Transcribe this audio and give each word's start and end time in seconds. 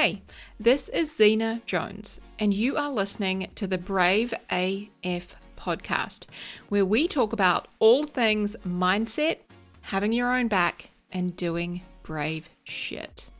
Hey, 0.00 0.22
this 0.60 0.88
is 0.90 1.10
Xena 1.10 1.64
Jones, 1.66 2.20
and 2.38 2.54
you 2.54 2.76
are 2.76 2.88
listening 2.88 3.48
to 3.56 3.66
the 3.66 3.78
Brave 3.78 4.32
AF 4.48 5.34
podcast, 5.56 6.26
where 6.68 6.86
we 6.86 7.08
talk 7.08 7.32
about 7.32 7.66
all 7.80 8.04
things 8.04 8.54
mindset, 8.64 9.38
having 9.80 10.12
your 10.12 10.32
own 10.32 10.46
back, 10.46 10.92
and 11.10 11.34
doing 11.34 11.82
brave 12.04 12.48
shit. 12.62 13.32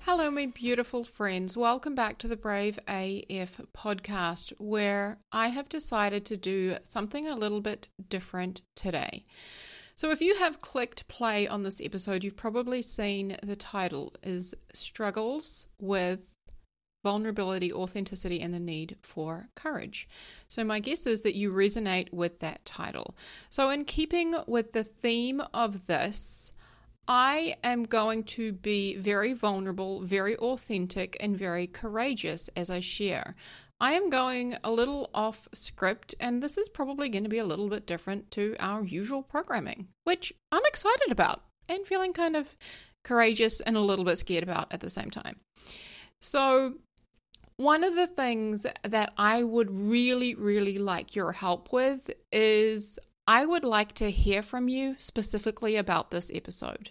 Hello, 0.00 0.28
my 0.28 0.46
beautiful 0.46 1.04
friends. 1.04 1.56
Welcome 1.56 1.94
back 1.94 2.18
to 2.18 2.26
the 2.26 2.34
Brave 2.34 2.80
AF 2.88 3.60
podcast, 3.78 4.52
where 4.58 5.18
I 5.30 5.50
have 5.50 5.68
decided 5.68 6.24
to 6.24 6.36
do 6.36 6.78
something 6.82 7.28
a 7.28 7.36
little 7.36 7.60
bit 7.60 7.86
different 8.08 8.62
today. 8.74 9.22
So 9.94 10.10
if 10.10 10.20
you 10.20 10.34
have 10.36 10.60
clicked 10.60 11.06
play 11.06 11.46
on 11.46 11.62
this 11.62 11.80
episode, 11.80 12.24
you've 12.24 12.36
probably 12.36 12.82
seen 12.82 13.36
the 13.42 13.54
title 13.54 14.12
is 14.24 14.52
Struggles 14.72 15.66
with 15.80 16.20
Vulnerability, 17.04 17.72
Authenticity, 17.72 18.40
and 18.40 18.52
the 18.52 18.58
Need 18.58 18.96
for 19.02 19.48
Courage. 19.54 20.08
So 20.48 20.64
my 20.64 20.80
guess 20.80 21.06
is 21.06 21.22
that 21.22 21.36
you 21.36 21.52
resonate 21.52 22.12
with 22.12 22.40
that 22.40 22.64
title. 22.64 23.14
So 23.50 23.70
in 23.70 23.84
keeping 23.84 24.34
with 24.46 24.72
the 24.72 24.84
theme 24.84 25.42
of 25.52 25.86
this, 25.86 26.52
I 27.06 27.56
am 27.62 27.84
going 27.84 28.24
to 28.24 28.52
be 28.52 28.96
very 28.96 29.32
vulnerable, 29.32 30.00
very 30.00 30.36
authentic, 30.36 31.16
and 31.20 31.36
very 31.36 31.66
courageous 31.66 32.48
as 32.56 32.70
I 32.70 32.80
share. 32.80 33.34
I 33.80 33.92
am 33.92 34.08
going 34.08 34.56
a 34.64 34.70
little 34.70 35.10
off 35.12 35.48
script, 35.52 36.14
and 36.18 36.42
this 36.42 36.56
is 36.56 36.68
probably 36.68 37.08
going 37.08 37.24
to 37.24 37.30
be 37.30 37.38
a 37.38 37.44
little 37.44 37.68
bit 37.68 37.86
different 37.86 38.30
to 38.32 38.56
our 38.58 38.84
usual 38.84 39.22
programming, 39.22 39.88
which 40.04 40.32
I'm 40.50 40.64
excited 40.64 41.10
about 41.10 41.42
and 41.68 41.86
feeling 41.86 42.12
kind 42.12 42.36
of 42.36 42.56
courageous 43.02 43.60
and 43.60 43.76
a 43.76 43.80
little 43.80 44.04
bit 44.04 44.18
scared 44.18 44.42
about 44.42 44.72
at 44.72 44.80
the 44.80 44.90
same 44.90 45.10
time. 45.10 45.36
So, 46.20 46.74
one 47.56 47.84
of 47.84 47.94
the 47.94 48.06
things 48.06 48.66
that 48.82 49.12
I 49.16 49.42
would 49.42 49.70
really, 49.70 50.34
really 50.34 50.78
like 50.78 51.14
your 51.14 51.32
help 51.32 51.72
with 51.72 52.10
is 52.32 52.98
I 53.26 53.46
would 53.46 53.64
like 53.64 53.92
to 53.94 54.10
hear 54.10 54.42
from 54.42 54.68
you 54.68 54.96
specifically 54.98 55.76
about 55.76 56.10
this 56.10 56.30
episode. 56.34 56.90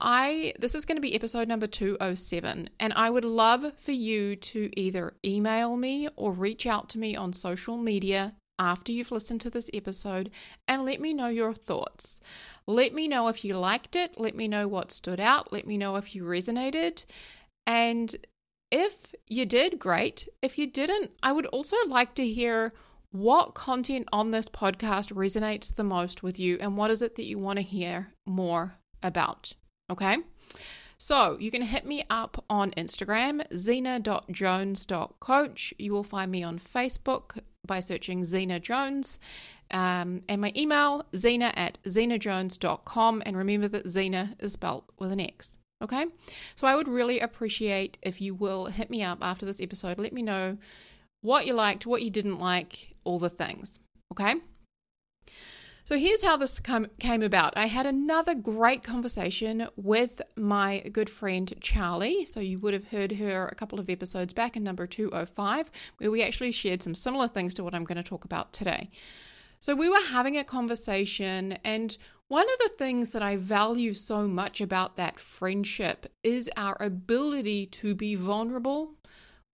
I 0.00 0.54
this 0.58 0.76
is 0.76 0.84
going 0.84 0.96
to 0.96 1.02
be 1.02 1.14
episode 1.14 1.48
number 1.48 1.66
207 1.66 2.70
and 2.78 2.92
I 2.92 3.10
would 3.10 3.24
love 3.24 3.72
for 3.78 3.90
you 3.90 4.36
to 4.36 4.70
either 4.76 5.14
email 5.24 5.76
me 5.76 6.08
or 6.14 6.30
reach 6.30 6.66
out 6.66 6.88
to 6.90 6.98
me 6.98 7.16
on 7.16 7.32
social 7.32 7.76
media 7.76 8.32
after 8.60 8.92
you've 8.92 9.10
listened 9.10 9.40
to 9.40 9.50
this 9.50 9.68
episode 9.74 10.30
and 10.68 10.84
let 10.84 11.00
me 11.00 11.12
know 11.12 11.26
your 11.26 11.52
thoughts. 11.52 12.20
Let 12.66 12.94
me 12.94 13.08
know 13.08 13.26
if 13.26 13.44
you 13.44 13.58
liked 13.58 13.96
it, 13.96 14.20
let 14.20 14.36
me 14.36 14.46
know 14.46 14.68
what 14.68 14.92
stood 14.92 15.18
out, 15.18 15.52
let 15.52 15.66
me 15.66 15.76
know 15.76 15.96
if 15.96 16.14
you 16.14 16.22
resonated 16.22 17.04
and 17.66 18.14
if 18.70 19.14
you 19.26 19.46
did 19.46 19.80
great. 19.80 20.28
If 20.42 20.58
you 20.58 20.68
didn't, 20.68 21.10
I 21.22 21.32
would 21.32 21.46
also 21.46 21.76
like 21.88 22.14
to 22.16 22.26
hear 22.26 22.72
what 23.10 23.54
content 23.54 24.08
on 24.12 24.30
this 24.30 24.48
podcast 24.48 25.12
resonates 25.12 25.74
the 25.74 25.84
most 25.84 26.22
with 26.22 26.38
you 26.38 26.58
and 26.60 26.76
what 26.76 26.90
is 26.90 27.02
it 27.02 27.16
that 27.16 27.24
you 27.24 27.38
want 27.38 27.58
to 27.58 27.62
hear 27.62 28.12
more 28.26 28.74
about. 29.02 29.52
Okay. 29.90 30.18
So 30.98 31.38
you 31.38 31.50
can 31.52 31.62
hit 31.62 31.86
me 31.86 32.04
up 32.10 32.44
on 32.50 32.72
Instagram, 32.72 33.48
xena.jones.coach. 33.50 35.74
You 35.78 35.92
will 35.92 36.04
find 36.04 36.30
me 36.30 36.42
on 36.42 36.58
Facebook 36.58 37.38
by 37.64 37.80
searching 37.80 38.20
Xena 38.22 38.60
Jones. 38.60 39.18
Um, 39.70 40.22
and 40.28 40.40
my 40.40 40.52
email, 40.56 41.04
xena 41.12 41.52
at 41.56 41.78
xenajones.com. 41.84 43.22
And 43.24 43.36
remember 43.36 43.68
that 43.68 43.86
Xena 43.86 44.34
is 44.42 44.54
spelled 44.54 44.84
with 44.98 45.12
an 45.12 45.20
X. 45.20 45.56
Okay. 45.82 46.06
So 46.56 46.66
I 46.66 46.74
would 46.74 46.88
really 46.88 47.20
appreciate 47.20 47.98
if 48.02 48.20
you 48.20 48.34
will 48.34 48.66
hit 48.66 48.90
me 48.90 49.04
up 49.04 49.18
after 49.22 49.46
this 49.46 49.60
episode. 49.60 49.98
Let 49.98 50.12
me 50.12 50.22
know 50.22 50.58
what 51.20 51.46
you 51.46 51.54
liked, 51.54 51.86
what 51.86 52.02
you 52.02 52.10
didn't 52.10 52.38
like, 52.38 52.90
all 53.08 53.18
the 53.18 53.30
things. 53.30 53.80
Okay. 54.12 54.34
So 55.86 55.96
here's 55.96 56.22
how 56.22 56.36
this 56.36 56.60
come, 56.60 56.88
came 57.00 57.22
about. 57.22 57.56
I 57.56 57.64
had 57.64 57.86
another 57.86 58.34
great 58.34 58.82
conversation 58.82 59.68
with 59.74 60.20
my 60.36 60.80
good 60.92 61.08
friend 61.08 61.54
Charlie. 61.62 62.26
So 62.26 62.40
you 62.40 62.58
would 62.58 62.74
have 62.74 62.88
heard 62.88 63.12
her 63.12 63.46
a 63.46 63.54
couple 63.54 63.80
of 63.80 63.88
episodes 63.88 64.34
back 64.34 64.54
in 64.54 64.62
number 64.62 64.86
205, 64.86 65.70
where 65.96 66.10
we 66.10 66.22
actually 66.22 66.52
shared 66.52 66.82
some 66.82 66.94
similar 66.94 67.26
things 67.26 67.54
to 67.54 67.64
what 67.64 67.74
I'm 67.74 67.84
going 67.84 67.96
to 67.96 68.02
talk 68.02 68.26
about 68.26 68.52
today. 68.52 68.88
So 69.60 69.74
we 69.74 69.88
were 69.88 70.04
having 70.10 70.36
a 70.36 70.44
conversation, 70.44 71.52
and 71.64 71.96
one 72.28 72.44
of 72.44 72.58
the 72.58 72.76
things 72.76 73.12
that 73.12 73.22
I 73.22 73.36
value 73.36 73.94
so 73.94 74.28
much 74.28 74.60
about 74.60 74.96
that 74.96 75.18
friendship 75.18 76.12
is 76.22 76.50
our 76.58 76.76
ability 76.80 77.64
to 77.80 77.94
be 77.94 78.14
vulnerable, 78.14 78.92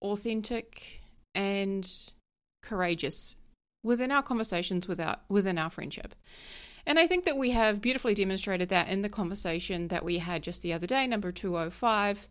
authentic, 0.00 1.02
and 1.34 1.86
courageous 2.62 3.36
within 3.82 4.10
our 4.10 4.22
conversations 4.22 4.86
with 4.86 5.00
our, 5.00 5.18
within 5.28 5.58
our 5.58 5.70
friendship. 5.70 6.14
And 6.86 6.98
I 6.98 7.06
think 7.06 7.24
that 7.24 7.36
we 7.36 7.50
have 7.50 7.80
beautifully 7.80 8.14
demonstrated 8.14 8.68
that 8.70 8.88
in 8.88 9.02
the 9.02 9.08
conversation 9.08 9.88
that 9.88 10.04
we 10.04 10.18
had 10.18 10.42
just 10.42 10.62
the 10.62 10.72
other 10.72 10.86
day, 10.86 11.06
number 11.06 11.30
205. 11.30 12.28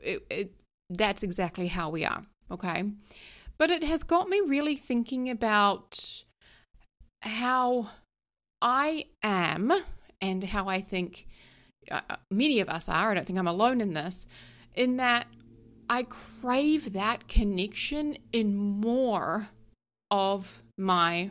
It, 0.00 0.26
it, 0.28 0.54
that's 0.90 1.22
exactly 1.22 1.68
how 1.68 1.90
we 1.90 2.04
are, 2.04 2.24
okay? 2.50 2.84
But 3.56 3.70
it 3.70 3.84
has 3.84 4.02
got 4.02 4.28
me 4.28 4.40
really 4.44 4.76
thinking 4.76 5.30
about 5.30 6.22
how 7.22 7.90
I 8.60 9.06
am 9.22 9.72
and 10.20 10.44
how 10.44 10.68
I 10.68 10.80
think 10.80 11.26
uh, 11.90 12.00
uh 12.10 12.16
many 12.30 12.60
of 12.60 12.68
us 12.68 12.88
are. 12.88 13.10
I 13.10 13.14
don't 13.14 13.26
think 13.26 13.38
I'm 13.38 13.46
alone 13.46 13.80
in 13.80 13.94
this, 13.94 14.26
in 14.74 14.96
that 14.96 15.26
I 15.88 16.02
crave 16.02 16.92
that 16.94 17.28
connection 17.28 18.16
in 18.32 18.56
more 18.56 19.48
of 20.14 20.62
my 20.78 21.28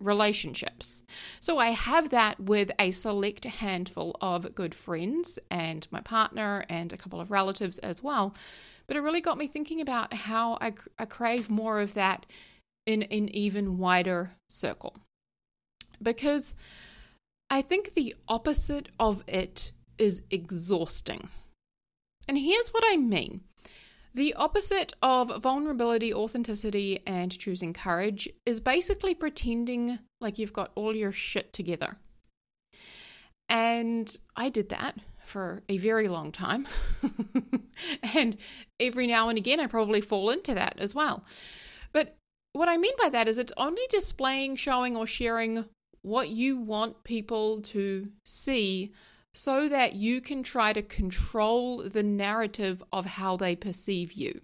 relationships. 0.00 1.02
So 1.38 1.58
I 1.58 1.72
have 1.72 2.08
that 2.08 2.40
with 2.40 2.70
a 2.78 2.90
select 2.90 3.44
handful 3.44 4.16
of 4.22 4.54
good 4.54 4.74
friends 4.74 5.38
and 5.50 5.86
my 5.90 6.00
partner 6.00 6.64
and 6.70 6.94
a 6.94 6.96
couple 6.96 7.20
of 7.20 7.30
relatives 7.30 7.78
as 7.80 8.02
well. 8.02 8.34
But 8.86 8.96
it 8.96 9.00
really 9.00 9.20
got 9.20 9.36
me 9.36 9.48
thinking 9.48 9.82
about 9.82 10.14
how 10.14 10.56
I, 10.62 10.72
I 10.98 11.04
crave 11.04 11.50
more 11.50 11.78
of 11.78 11.92
that 11.92 12.24
in 12.86 13.02
an 13.02 13.28
even 13.28 13.76
wider 13.76 14.30
circle. 14.48 14.96
Because 16.02 16.54
I 17.50 17.60
think 17.60 17.92
the 17.92 18.14
opposite 18.28 18.88
of 18.98 19.22
it 19.28 19.72
is 19.98 20.22
exhausting. 20.30 21.28
And 22.26 22.38
here's 22.38 22.68
what 22.68 22.82
I 22.86 22.96
mean 22.96 23.42
the 24.14 24.34
opposite 24.34 24.92
of 25.02 25.42
vulnerability, 25.42 26.12
authenticity, 26.12 27.00
and 27.06 27.36
choosing 27.36 27.72
courage 27.72 28.28
is 28.44 28.60
basically 28.60 29.14
pretending 29.14 29.98
like 30.20 30.38
you've 30.38 30.52
got 30.52 30.70
all 30.74 30.94
your 30.94 31.12
shit 31.12 31.52
together. 31.52 31.96
And 33.48 34.16
I 34.36 34.48
did 34.48 34.68
that 34.70 34.96
for 35.24 35.62
a 35.68 35.78
very 35.78 36.08
long 36.08 36.32
time. 36.32 36.66
and 38.14 38.36
every 38.78 39.06
now 39.06 39.28
and 39.28 39.38
again, 39.38 39.60
I 39.60 39.66
probably 39.66 40.00
fall 40.00 40.30
into 40.30 40.54
that 40.54 40.74
as 40.78 40.94
well. 40.94 41.24
But 41.92 42.16
what 42.52 42.68
I 42.68 42.76
mean 42.76 42.94
by 43.00 43.08
that 43.10 43.28
is 43.28 43.38
it's 43.38 43.52
only 43.56 43.82
displaying, 43.88 44.56
showing, 44.56 44.96
or 44.96 45.06
sharing 45.06 45.64
what 46.02 46.28
you 46.28 46.56
want 46.56 47.04
people 47.04 47.60
to 47.62 48.10
see 48.24 48.92
so 49.34 49.68
that 49.68 49.94
you 49.94 50.20
can 50.20 50.42
try 50.42 50.72
to 50.72 50.82
control 50.82 51.88
the 51.88 52.02
narrative 52.02 52.82
of 52.92 53.06
how 53.06 53.36
they 53.36 53.56
perceive 53.56 54.12
you. 54.12 54.40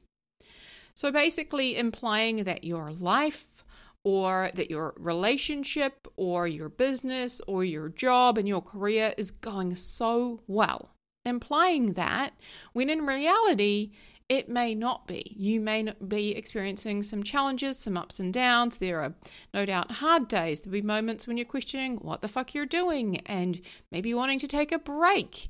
So 0.95 1.13
basically, 1.13 1.77
implying 1.77 2.45
that 2.45 2.65
your 2.65 2.91
life 2.91 3.65
or 4.05 4.51
that 4.55 4.71
your 4.71 4.95
relationship 4.97 6.09
or 6.17 6.47
your 6.49 6.69
business 6.69 7.41
or 7.47 7.65
your 7.65 7.89
job 7.89 8.39
and 8.39 8.49
your 8.49 8.63
career 8.63 9.15
is 9.17 9.31
going 9.31 9.75
so 9.75 10.41
well. 10.47 10.91
Implying 11.25 11.93
that 11.93 12.33
when 12.73 12.89
in 12.89 13.05
reality, 13.05 13.91
it 14.29 14.49
may 14.49 14.75
not 14.75 15.07
be. 15.07 15.35
You 15.37 15.61
may 15.61 15.93
be 16.07 16.33
experiencing 16.33 17.03
some 17.03 17.23
challenges, 17.23 17.79
some 17.79 17.97
ups 17.97 18.21
and 18.21 18.33
downs. 18.33 18.77
There 18.77 19.01
are 19.01 19.15
no 19.55 19.65
doubt 19.65 19.91
hard 19.91 20.29
days. 20.29 20.61
There'll 20.61 20.73
be 20.73 20.83
moments 20.83 21.27
when 21.27 21.39
you're 21.39 21.47
questioning 21.47 21.97
what 21.97 22.21
the 22.21 22.29
fuck 22.29 22.55
you're 22.55 22.67
doing 22.67 23.21
and 23.27 23.61
maybe 23.91 24.13
wanting 24.13 24.39
to 24.41 24.49
take 24.49 24.71
a 24.71 24.79
break. 24.79 25.49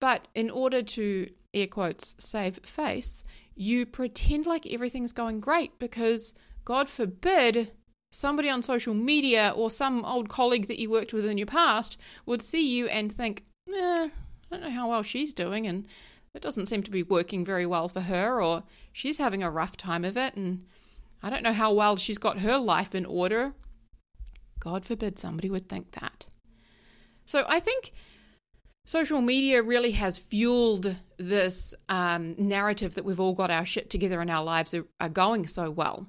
But 0.00 0.28
in 0.34 0.48
order 0.50 0.82
to, 0.82 1.30
air 1.54 1.66
quotes, 1.66 2.14
save 2.18 2.60
face, 2.64 3.24
you 3.54 3.84
pretend 3.84 4.46
like 4.46 4.66
everything's 4.66 5.12
going 5.12 5.40
great 5.40 5.78
because, 5.78 6.34
God 6.64 6.88
forbid, 6.88 7.72
somebody 8.12 8.48
on 8.48 8.62
social 8.62 8.94
media 8.94 9.52
or 9.56 9.70
some 9.70 10.04
old 10.04 10.28
colleague 10.28 10.68
that 10.68 10.78
you 10.78 10.90
worked 10.90 11.12
with 11.12 11.24
in 11.24 11.38
your 11.38 11.46
past 11.46 11.96
would 12.26 12.42
see 12.42 12.76
you 12.76 12.86
and 12.88 13.10
think, 13.10 13.44
eh, 13.68 14.08
I 14.08 14.10
don't 14.50 14.60
know 14.60 14.70
how 14.70 14.90
well 14.90 15.02
she's 15.02 15.34
doing, 15.34 15.66
and 15.66 15.88
it 16.34 16.42
doesn't 16.42 16.66
seem 16.66 16.82
to 16.82 16.90
be 16.90 17.02
working 17.02 17.44
very 17.44 17.66
well 17.66 17.88
for 17.88 18.00
her, 18.00 18.42
or 18.42 18.62
she's 18.92 19.18
having 19.18 19.42
a 19.42 19.50
rough 19.50 19.76
time 19.76 20.04
of 20.04 20.16
it, 20.16 20.34
and 20.34 20.64
I 21.22 21.30
don't 21.30 21.42
know 21.42 21.52
how 21.52 21.72
well 21.72 21.96
she's 21.96 22.18
got 22.18 22.40
her 22.40 22.58
life 22.58 22.94
in 22.94 23.04
order. 23.04 23.54
God 24.58 24.84
forbid 24.84 25.18
somebody 25.18 25.50
would 25.50 25.68
think 25.68 25.92
that. 25.92 26.26
So 27.24 27.44
I 27.48 27.60
think 27.60 27.92
social 28.86 29.20
media 29.20 29.62
really 29.62 29.92
has 29.92 30.18
fueled 30.18 30.96
this 31.18 31.74
um, 31.88 32.34
narrative 32.38 32.94
that 32.94 33.04
we've 33.04 33.20
all 33.20 33.34
got 33.34 33.50
our 33.50 33.64
shit 33.64 33.90
together 33.90 34.20
and 34.20 34.30
our 34.30 34.42
lives 34.42 34.74
are, 34.74 34.86
are 35.00 35.08
going 35.08 35.46
so 35.46 35.70
well. 35.70 36.08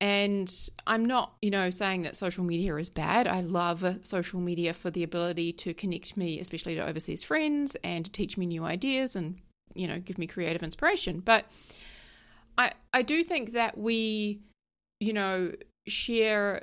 And 0.00 0.52
I'm 0.86 1.04
not, 1.04 1.34
you 1.42 1.50
know, 1.50 1.70
saying 1.70 2.02
that 2.02 2.16
social 2.16 2.42
media 2.42 2.74
is 2.76 2.90
bad. 2.90 3.28
I 3.28 3.40
love 3.40 3.84
social 4.02 4.40
media 4.40 4.74
for 4.74 4.90
the 4.90 5.04
ability 5.04 5.52
to 5.54 5.74
connect 5.74 6.16
me, 6.16 6.40
especially 6.40 6.74
to 6.74 6.86
overseas 6.86 7.22
friends, 7.22 7.76
and 7.84 8.04
to 8.04 8.10
teach 8.10 8.36
me 8.36 8.46
new 8.46 8.64
ideas 8.64 9.14
and, 9.14 9.40
you 9.74 9.88
know, 9.88 9.98
give 9.98 10.18
me 10.18 10.26
creative 10.26 10.62
inspiration. 10.62 11.20
But 11.20 11.46
I 12.58 12.72
I 12.92 13.02
do 13.02 13.24
think 13.24 13.52
that 13.52 13.78
we, 13.78 14.40
you 15.00 15.12
know, 15.12 15.52
share 15.86 16.62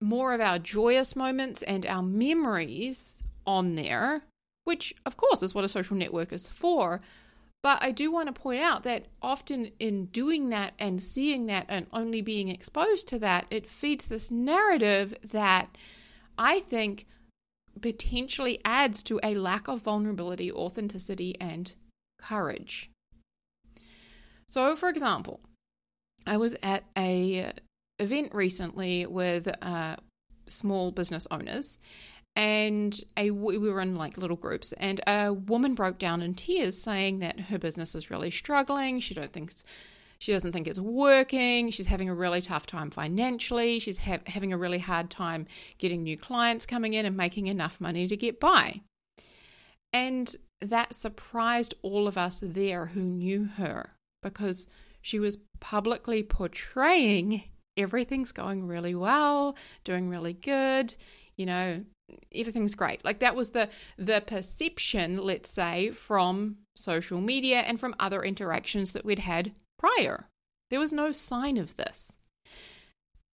more 0.00 0.32
of 0.32 0.40
our 0.40 0.58
joyous 0.58 1.16
moments 1.16 1.62
and 1.62 1.84
our 1.86 2.02
memories 2.02 3.22
on 3.46 3.74
there, 3.74 4.22
which 4.64 4.94
of 5.04 5.16
course 5.16 5.42
is 5.42 5.54
what 5.54 5.64
a 5.64 5.68
social 5.68 5.96
network 5.96 6.32
is 6.32 6.46
for. 6.46 7.00
But 7.62 7.82
I 7.82 7.90
do 7.90 8.12
want 8.12 8.28
to 8.28 8.40
point 8.40 8.60
out 8.60 8.84
that 8.84 9.06
often 9.20 9.72
in 9.80 10.06
doing 10.06 10.50
that 10.50 10.74
and 10.78 11.02
seeing 11.02 11.46
that 11.46 11.66
and 11.68 11.86
only 11.92 12.20
being 12.20 12.48
exposed 12.48 13.08
to 13.08 13.18
that, 13.18 13.46
it 13.50 13.68
feeds 13.68 14.06
this 14.06 14.30
narrative 14.30 15.14
that 15.24 15.76
I 16.38 16.60
think 16.60 17.06
potentially 17.80 18.60
adds 18.64 19.02
to 19.04 19.18
a 19.22 19.34
lack 19.34 19.66
of 19.66 19.82
vulnerability, 19.82 20.52
authenticity, 20.52 21.34
and 21.40 21.74
courage. 22.18 22.90
So, 24.48 24.76
for 24.76 24.88
example, 24.88 25.40
I 26.26 26.36
was 26.36 26.54
at 26.62 26.84
a 26.96 27.52
event 27.98 28.34
recently 28.34 29.06
with 29.06 29.48
uh, 29.62 29.96
small 30.46 30.90
business 30.90 31.26
owners, 31.30 31.78
and 32.36 32.98
a 33.16 33.30
we 33.30 33.58
were 33.58 33.80
in 33.80 33.96
like 33.96 34.16
little 34.16 34.36
groups 34.36 34.72
and 34.72 35.00
a 35.06 35.32
woman 35.32 35.74
broke 35.74 35.98
down 35.98 36.22
in 36.22 36.34
tears 36.34 36.80
saying 36.80 37.18
that 37.18 37.40
her 37.40 37.58
business 37.58 37.94
is 37.94 38.10
really 38.10 38.30
struggling. 38.30 39.00
She 39.00 39.14
don't 39.14 39.32
think 39.32 39.52
she 40.18 40.32
doesn't 40.32 40.52
think 40.52 40.66
it's 40.66 40.80
working. 40.80 41.70
She's 41.70 41.86
having 41.86 42.08
a 42.08 42.14
really 42.14 42.40
tough 42.40 42.66
time 42.66 42.90
financially. 42.90 43.78
She's 43.78 43.98
ha- 43.98 44.18
having 44.26 44.52
a 44.52 44.58
really 44.58 44.78
hard 44.78 45.10
time 45.10 45.46
getting 45.78 46.02
new 46.02 46.16
clients 46.16 46.66
coming 46.66 46.94
in 46.94 47.06
and 47.06 47.16
making 47.16 47.46
enough 47.46 47.80
money 47.80 48.08
to 48.08 48.16
get 48.16 48.40
by. 48.40 48.80
And 49.92 50.34
that 50.60 50.94
surprised 50.94 51.74
all 51.82 52.08
of 52.08 52.18
us 52.18 52.40
there 52.42 52.86
who 52.86 53.02
knew 53.02 53.44
her 53.44 53.90
because 54.22 54.66
she 55.00 55.18
was 55.18 55.38
publicly 55.60 56.22
portraying 56.22 57.44
everything's 57.76 58.32
going 58.32 58.66
really 58.66 58.94
well 58.94 59.56
doing 59.84 60.08
really 60.08 60.32
good 60.32 60.94
you 61.36 61.46
know 61.46 61.80
everything's 62.34 62.74
great. 62.74 63.04
Like 63.04 63.20
that 63.20 63.36
was 63.36 63.50
the 63.50 63.68
the 63.96 64.20
perception, 64.20 65.18
let's 65.18 65.50
say, 65.50 65.90
from 65.90 66.58
social 66.76 67.20
media 67.20 67.60
and 67.60 67.78
from 67.78 67.94
other 67.98 68.22
interactions 68.22 68.92
that 68.92 69.04
we'd 69.04 69.20
had 69.20 69.52
prior. 69.78 70.28
There 70.70 70.80
was 70.80 70.92
no 70.92 71.12
sign 71.12 71.56
of 71.56 71.76
this. 71.76 72.14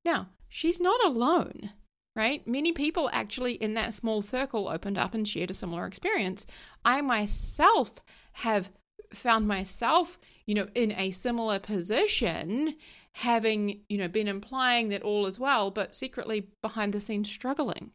Now, 0.05 0.29
she's 0.49 0.81
not 0.81 1.05
alone, 1.05 1.71
right? 2.16 2.46
Many 2.46 2.72
people 2.72 3.11
actually 3.12 3.55
in 3.55 3.75
that 3.75 3.94
small 3.94 4.22
circle 4.22 4.69
opened 4.69 4.99
up 4.99 5.14
and 5.14 5.26
shared 5.26 5.50
a 5.50 5.55
similar 5.55 5.87
experience. 5.87 6.46
I 6.84 7.00
myself 7.00 8.00
have 8.34 8.70
found 9.12 9.46
myself, 9.46 10.19
you 10.46 10.55
know, 10.55 10.69
in 10.75 10.93
a 10.93 11.11
similar 11.11 11.58
position, 11.58 12.76
having, 13.12 13.81
you 13.88 13.99
know, 13.99 14.08
been 14.08 14.28
implying 14.28 14.88
that 14.88 15.02
all 15.02 15.26
is 15.26 15.38
well, 15.38 15.70
but 15.70 15.94
secretly 15.94 16.49
behind 16.62 16.93
the 16.93 17.00
scenes 17.00 17.31
struggling 17.31 17.93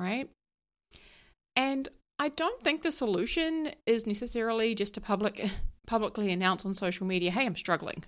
right? 0.00 0.28
And 1.54 1.88
I 2.18 2.28
don't 2.28 2.62
think 2.62 2.82
the 2.82 2.92
solution 2.92 3.72
is 3.86 4.06
necessarily 4.06 4.74
just 4.74 4.94
to 4.94 5.00
public 5.00 5.44
publicly 5.86 6.30
announce 6.30 6.64
on 6.64 6.74
social 6.74 7.06
media, 7.06 7.30
"Hey, 7.30 7.46
I'm 7.46 7.56
struggling." 7.56 8.04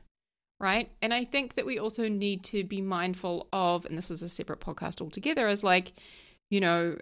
Right? 0.62 0.90
And 1.02 1.12
I 1.12 1.24
think 1.24 1.54
that 1.54 1.66
we 1.66 1.78
also 1.78 2.08
need 2.08 2.44
to 2.44 2.64
be 2.64 2.80
mindful 2.80 3.48
of 3.52 3.84
and 3.84 3.98
this 3.98 4.10
is 4.10 4.22
a 4.22 4.28
separate 4.28 4.60
podcast 4.60 5.02
altogether 5.02 5.48
as 5.48 5.64
like, 5.64 5.92
you 6.50 6.60
know, 6.60 6.96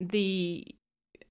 the 0.00 0.66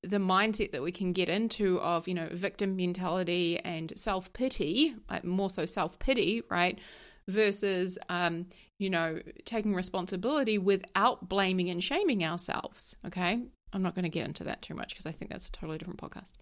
the 0.02 0.18
mindset 0.18 0.72
that 0.72 0.82
we 0.82 0.92
can 0.92 1.14
get 1.14 1.30
into 1.30 1.80
of, 1.82 2.08
you 2.08 2.14
know, 2.14 2.28
victim 2.32 2.76
mentality 2.76 3.60
and 3.60 3.94
self-pity, 3.96 4.96
like 5.10 5.24
more 5.24 5.50
so 5.50 5.66
self-pity, 5.66 6.44
right? 6.50 6.80
versus 7.28 7.98
um, 8.10 8.48
you 8.80 8.90
know 8.90 9.20
taking 9.46 9.74
responsibility 9.74 10.58
without 10.58 11.30
blaming 11.30 11.70
and 11.70 11.84
shaming 11.84 12.24
ourselves 12.24 12.96
okay 13.06 13.40
i'm 13.72 13.82
not 13.82 13.96
going 13.96 14.04
to 14.04 14.10
get 14.10 14.28
into 14.28 14.44
that 14.44 14.62
too 14.62 14.74
much 14.74 14.90
because 14.90 15.06
i 15.06 15.12
think 15.12 15.32
that's 15.32 15.48
a 15.48 15.52
totally 15.52 15.78
different 15.78 16.02
podcast 16.02 16.34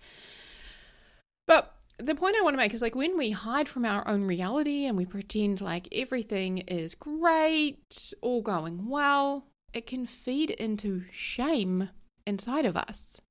but 1.47 1.75
the 1.97 2.15
point 2.15 2.35
i 2.35 2.41
want 2.41 2.53
to 2.53 2.57
make 2.57 2.73
is 2.73 2.81
like 2.81 2.95
when 2.95 3.17
we 3.17 3.31
hide 3.31 3.67
from 3.67 3.85
our 3.85 4.07
own 4.07 4.23
reality 4.23 4.85
and 4.85 4.97
we 4.97 5.05
pretend 5.05 5.61
like 5.61 5.87
everything 5.91 6.59
is 6.59 6.95
great 6.95 8.13
all 8.21 8.41
going 8.41 8.87
well 8.87 9.45
it 9.73 9.85
can 9.85 10.05
feed 10.05 10.49
into 10.51 11.03
shame 11.11 11.89
inside 12.25 12.65
of 12.65 12.75
us 12.75 13.21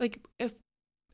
like 0.00 0.20
if 0.38 0.54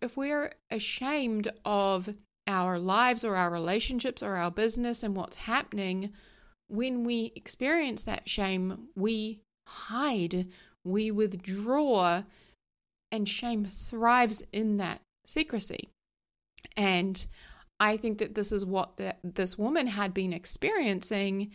if 0.00 0.16
we're 0.16 0.52
ashamed 0.70 1.48
of 1.64 2.08
our 2.46 2.78
lives 2.78 3.24
or 3.24 3.36
our 3.36 3.50
relationships 3.50 4.22
or 4.22 4.34
our 4.34 4.50
business 4.50 5.02
and 5.02 5.16
what's 5.16 5.36
happening, 5.36 6.12
when 6.68 7.04
we 7.04 7.32
experience 7.36 8.02
that 8.02 8.28
shame, 8.28 8.88
we 8.96 9.40
hide, 9.66 10.48
we 10.84 11.10
withdraw, 11.10 12.24
and 13.12 13.28
shame 13.28 13.64
thrives 13.64 14.42
in 14.52 14.78
that 14.78 15.00
secrecy. 15.24 15.88
And 16.76 17.24
I 17.80 17.96
think 17.96 18.19
that 18.19 18.34
this 18.34 18.52
is 18.52 18.64
what 18.64 19.00
this 19.24 19.58
woman 19.58 19.88
had 19.88 20.14
been 20.14 20.32
experiencing. 20.32 21.50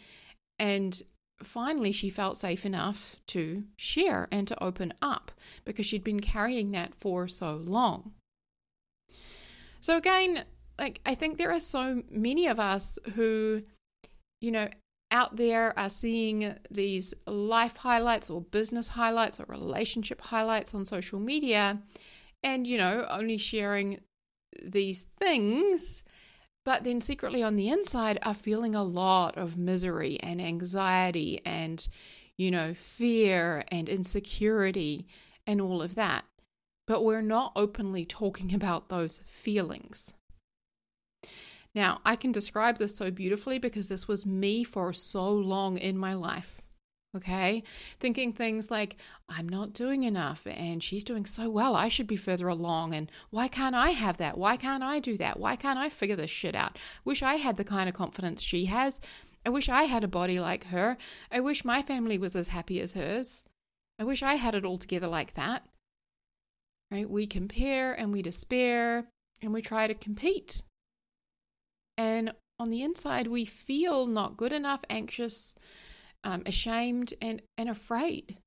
And 0.59 1.01
finally, 1.41 1.91
she 1.91 2.09
felt 2.09 2.37
safe 2.37 2.65
enough 2.65 3.17
to 3.27 3.63
share 3.77 4.27
and 4.31 4.47
to 4.47 4.63
open 4.63 4.93
up 5.01 5.31
because 5.65 5.85
she'd 5.85 6.03
been 6.03 6.19
carrying 6.19 6.71
that 6.71 6.95
for 6.95 7.27
so 7.27 7.55
long. 7.55 8.13
So, 9.79 9.95
again, 9.95 10.43
like 10.77 11.01
I 11.05 11.15
think 11.15 11.37
there 11.37 11.51
are 11.51 11.59
so 11.59 12.03
many 12.09 12.47
of 12.47 12.59
us 12.59 12.99
who, 13.15 13.63
you 14.41 14.51
know, 14.51 14.67
out 15.11 15.37
there 15.37 15.77
are 15.79 15.89
seeing 15.89 16.53
these 16.69 17.13
life 17.25 17.77
highlights 17.77 18.29
or 18.29 18.41
business 18.41 18.89
highlights 18.89 19.39
or 19.39 19.45
relationship 19.47 20.19
highlights 20.21 20.75
on 20.75 20.85
social 20.85 21.19
media 21.19 21.81
and, 22.43 22.67
you 22.67 22.77
know, 22.77 23.07
only 23.09 23.37
sharing 23.37 23.99
these 24.63 25.05
things, 25.19 26.03
but 26.65 26.83
then 26.83 27.01
secretly 27.01 27.41
on 27.41 27.55
the 27.55 27.69
inside 27.69 28.19
are 28.23 28.33
feeling 28.33 28.75
a 28.75 28.83
lot 28.83 29.37
of 29.37 29.57
misery 29.57 30.19
and 30.21 30.41
anxiety 30.41 31.41
and, 31.45 31.87
you 32.37 32.51
know, 32.51 32.73
fear 32.73 33.63
and 33.69 33.87
insecurity 33.87 35.07
and 35.45 35.61
all 35.61 35.81
of 35.81 35.95
that. 35.95 36.25
But 36.85 37.03
we're 37.03 37.21
not 37.21 37.51
openly 37.55 38.05
talking 38.05 38.53
about 38.53 38.89
those 38.89 39.21
feelings. 39.25 40.13
Now, 41.75 42.01
I 42.03 42.15
can 42.15 42.31
describe 42.31 42.77
this 42.77 42.95
so 42.95 43.11
beautifully 43.11 43.59
because 43.59 43.87
this 43.87 44.07
was 44.07 44.25
me 44.25 44.63
for 44.63 44.91
so 44.93 45.31
long 45.31 45.77
in 45.77 45.97
my 45.97 46.13
life. 46.13 46.56
Okay, 47.17 47.63
thinking 47.99 48.31
things 48.31 48.69
like, 48.69 48.97
I'm 49.27 49.49
not 49.49 49.73
doing 49.73 50.03
enough 50.03 50.45
and 50.45 50.83
she's 50.83 51.03
doing 51.03 51.25
so 51.25 51.49
well, 51.49 51.75
I 51.75 51.87
should 51.87 52.07
be 52.07 52.15
further 52.15 52.47
along. 52.47 52.93
And 52.93 53.11
why 53.31 53.47
can't 53.47 53.75
I 53.75 53.89
have 53.89 54.17
that? 54.17 54.37
Why 54.37 54.55
can't 54.55 54.83
I 54.83 54.99
do 54.99 55.17
that? 55.17 55.39
Why 55.39 55.55
can't 55.55 55.79
I 55.79 55.89
figure 55.89 56.15
this 56.15 56.29
shit 56.29 56.55
out? 56.55 56.77
Wish 57.03 57.23
I 57.23 57.35
had 57.35 57.57
the 57.57 57.63
kind 57.63 57.89
of 57.89 57.95
confidence 57.95 58.41
she 58.41 58.65
has. 58.65 58.99
I 59.45 59.49
wish 59.49 59.67
I 59.67 59.83
had 59.83 60.03
a 60.03 60.07
body 60.07 60.39
like 60.39 60.65
her. 60.65 60.97
I 61.31 61.39
wish 61.39 61.65
my 61.65 61.81
family 61.81 62.17
was 62.17 62.35
as 62.35 62.49
happy 62.49 62.79
as 62.81 62.93
hers. 62.93 63.43
I 63.97 64.03
wish 64.03 64.21
I 64.21 64.35
had 64.35 64.53
it 64.53 64.65
all 64.65 64.77
together 64.77 65.07
like 65.07 65.33
that. 65.33 65.65
Right? 66.91 67.09
We 67.09 67.25
compare 67.25 67.93
and 67.93 68.13
we 68.13 68.21
despair 68.21 69.07
and 69.41 69.53
we 69.53 69.61
try 69.61 69.87
to 69.87 69.93
compete. 69.93 70.61
And 71.97 72.33
on 72.59 72.69
the 72.69 72.81
inside, 72.81 73.27
we 73.27 73.45
feel 73.45 74.07
not 74.07 74.37
good 74.37 74.51
enough, 74.51 74.81
anxious, 74.89 75.55
um, 76.23 76.43
ashamed, 76.45 77.13
and, 77.21 77.41
and 77.57 77.69
afraid. 77.69 78.37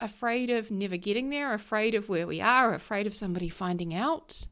Afraid 0.00 0.50
of 0.50 0.70
never 0.70 0.96
getting 0.96 1.30
there, 1.30 1.52
afraid 1.52 1.94
of 1.94 2.08
where 2.08 2.26
we 2.26 2.40
are, 2.40 2.74
afraid 2.74 3.06
of 3.06 3.16
somebody 3.16 3.48
finding 3.48 3.94
out. 3.94 4.46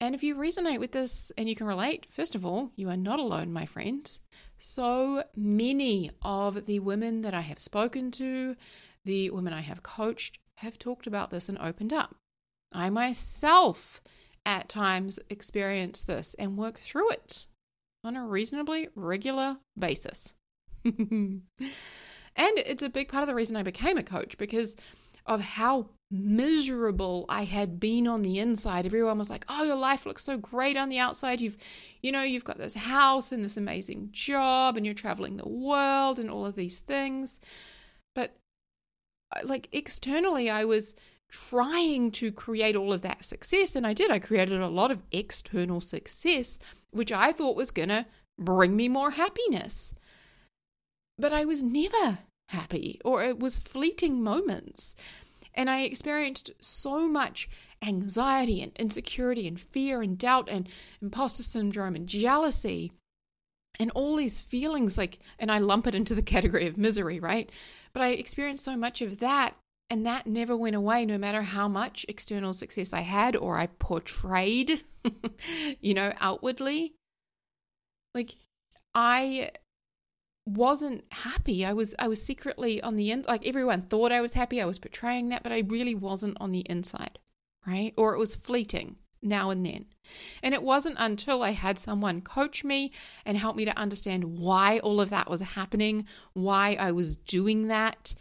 And 0.00 0.14
if 0.14 0.22
you 0.22 0.36
resonate 0.36 0.78
with 0.78 0.92
this 0.92 1.32
and 1.36 1.48
you 1.48 1.56
can 1.56 1.66
relate, 1.66 2.06
first 2.10 2.34
of 2.34 2.46
all, 2.46 2.70
you 2.76 2.88
are 2.88 2.96
not 2.96 3.18
alone, 3.18 3.52
my 3.52 3.66
friends. 3.66 4.20
So 4.56 5.24
many 5.34 6.10
of 6.22 6.66
the 6.66 6.78
women 6.78 7.22
that 7.22 7.34
I 7.34 7.40
have 7.40 7.58
spoken 7.58 8.10
to, 8.12 8.54
the 9.04 9.30
women 9.30 9.52
I 9.52 9.60
have 9.60 9.82
coached, 9.82 10.38
have 10.58 10.78
talked 10.78 11.06
about 11.06 11.30
this 11.30 11.48
and 11.48 11.58
opened 11.58 11.92
up. 11.92 12.14
I 12.72 12.90
myself 12.90 14.00
at 14.46 14.68
times 14.68 15.18
experience 15.30 16.02
this 16.02 16.34
and 16.38 16.56
work 16.56 16.78
through 16.78 17.10
it 17.10 17.46
on 18.04 18.16
a 18.16 18.24
reasonably 18.24 18.88
regular 18.94 19.58
basis. 19.76 20.34
and 20.84 21.42
it's 22.36 22.82
a 22.82 22.88
big 22.88 23.08
part 23.08 23.22
of 23.22 23.28
the 23.28 23.34
reason 23.34 23.56
I 23.56 23.62
became 23.62 23.98
a 23.98 24.02
coach 24.02 24.38
because 24.38 24.76
of 25.26 25.40
how 25.40 25.90
miserable 26.10 27.26
I 27.28 27.44
had 27.44 27.78
been 27.78 28.08
on 28.08 28.22
the 28.22 28.38
inside. 28.38 28.86
Everyone 28.86 29.18
was 29.18 29.28
like, 29.28 29.44
"Oh, 29.48 29.64
your 29.64 29.76
life 29.76 30.06
looks 30.06 30.24
so 30.24 30.38
great 30.38 30.76
on 30.76 30.88
the 30.88 30.98
outside. 30.98 31.40
You've, 31.40 31.58
you 32.02 32.10
know, 32.10 32.22
you've 32.22 32.44
got 32.44 32.58
this 32.58 32.74
house 32.74 33.30
and 33.30 33.44
this 33.44 33.56
amazing 33.58 34.08
job 34.12 34.76
and 34.76 34.86
you're 34.86 34.94
traveling 34.94 35.36
the 35.36 35.48
world 35.48 36.18
and 36.18 36.30
all 36.30 36.46
of 36.46 36.56
these 36.56 36.80
things." 36.80 37.40
But 38.14 38.36
uh, 39.36 39.40
like 39.44 39.68
externally, 39.72 40.48
I 40.48 40.64
was 40.64 40.94
trying 41.28 42.10
to 42.10 42.32
create 42.32 42.74
all 42.74 42.92
of 42.92 43.02
that 43.02 43.24
success 43.24 43.76
and 43.76 43.86
I 43.86 43.92
did. 43.92 44.10
I 44.10 44.18
created 44.18 44.60
a 44.60 44.68
lot 44.68 44.90
of 44.90 45.02
external 45.12 45.82
success, 45.82 46.58
which 46.90 47.12
I 47.12 47.32
thought 47.32 47.56
was 47.56 47.70
going 47.70 47.90
to 47.90 48.06
bring 48.38 48.76
me 48.76 48.88
more 48.88 49.10
happiness. 49.10 49.92
But 51.18 51.32
I 51.32 51.44
was 51.44 51.62
never 51.62 52.18
happy 52.48 53.00
or 53.04 53.22
it 53.22 53.38
was 53.38 53.58
fleeting 53.58 54.22
moments. 54.22 54.94
And 55.54 55.68
I 55.68 55.82
experienced 55.82 56.52
so 56.60 57.08
much 57.08 57.48
anxiety 57.82 58.62
and 58.62 58.72
insecurity 58.76 59.46
and 59.48 59.60
fear 59.60 60.02
and 60.02 60.16
doubt 60.16 60.48
and 60.48 60.68
imposter 61.02 61.42
syndrome 61.42 61.96
and 61.96 62.08
jealousy 62.08 62.92
and 63.80 63.90
all 63.92 64.16
these 64.16 64.40
feelings 64.40 64.98
like 64.98 65.18
and 65.38 65.50
I 65.50 65.58
lump 65.58 65.86
it 65.86 65.94
into 65.94 66.14
the 66.14 66.22
category 66.34 66.66
of 66.66 66.78
misery, 66.78 67.20
right? 67.20 67.50
But 67.92 68.02
I 68.02 68.08
experienced 68.10 68.64
so 68.64 68.76
much 68.76 69.02
of 69.02 69.18
that 69.18 69.56
and 69.90 70.04
that 70.04 70.26
never 70.26 70.56
went 70.56 70.76
away 70.76 71.06
no 71.06 71.16
matter 71.16 71.42
how 71.42 71.66
much 71.66 72.04
external 72.08 72.52
success 72.52 72.92
I 72.92 73.00
had 73.00 73.34
or 73.34 73.58
I 73.58 73.66
portrayed, 73.66 74.82
you 75.80 75.94
know, 75.94 76.12
outwardly. 76.20 76.94
Like 78.14 78.36
I 78.94 79.50
wasn't 80.48 81.04
happy. 81.10 81.64
I 81.64 81.72
was 81.72 81.94
I 81.98 82.08
was 82.08 82.22
secretly 82.22 82.80
on 82.82 82.96
the 82.96 83.10
end 83.10 83.26
like 83.26 83.46
everyone 83.46 83.82
thought 83.82 84.12
I 84.12 84.20
was 84.20 84.32
happy. 84.32 84.60
I 84.60 84.66
was 84.66 84.78
portraying 84.78 85.28
that, 85.28 85.42
but 85.42 85.52
I 85.52 85.64
really 85.66 85.94
wasn't 85.94 86.36
on 86.40 86.52
the 86.52 86.66
inside, 86.68 87.18
right? 87.66 87.92
Or 87.96 88.14
it 88.14 88.18
was 88.18 88.34
fleeting 88.34 88.96
now 89.22 89.50
and 89.50 89.64
then. 89.66 89.86
And 90.42 90.54
it 90.54 90.62
wasn't 90.62 90.96
until 90.98 91.42
I 91.42 91.50
had 91.50 91.78
someone 91.78 92.20
coach 92.20 92.64
me 92.64 92.92
and 93.24 93.36
help 93.36 93.56
me 93.56 93.64
to 93.64 93.78
understand 93.78 94.38
why 94.38 94.78
all 94.78 95.00
of 95.00 95.10
that 95.10 95.28
was 95.28 95.40
happening, 95.40 96.06
why 96.32 96.76
I 96.78 96.92
was 96.92 97.16
doing 97.16 97.68
that 97.68 98.14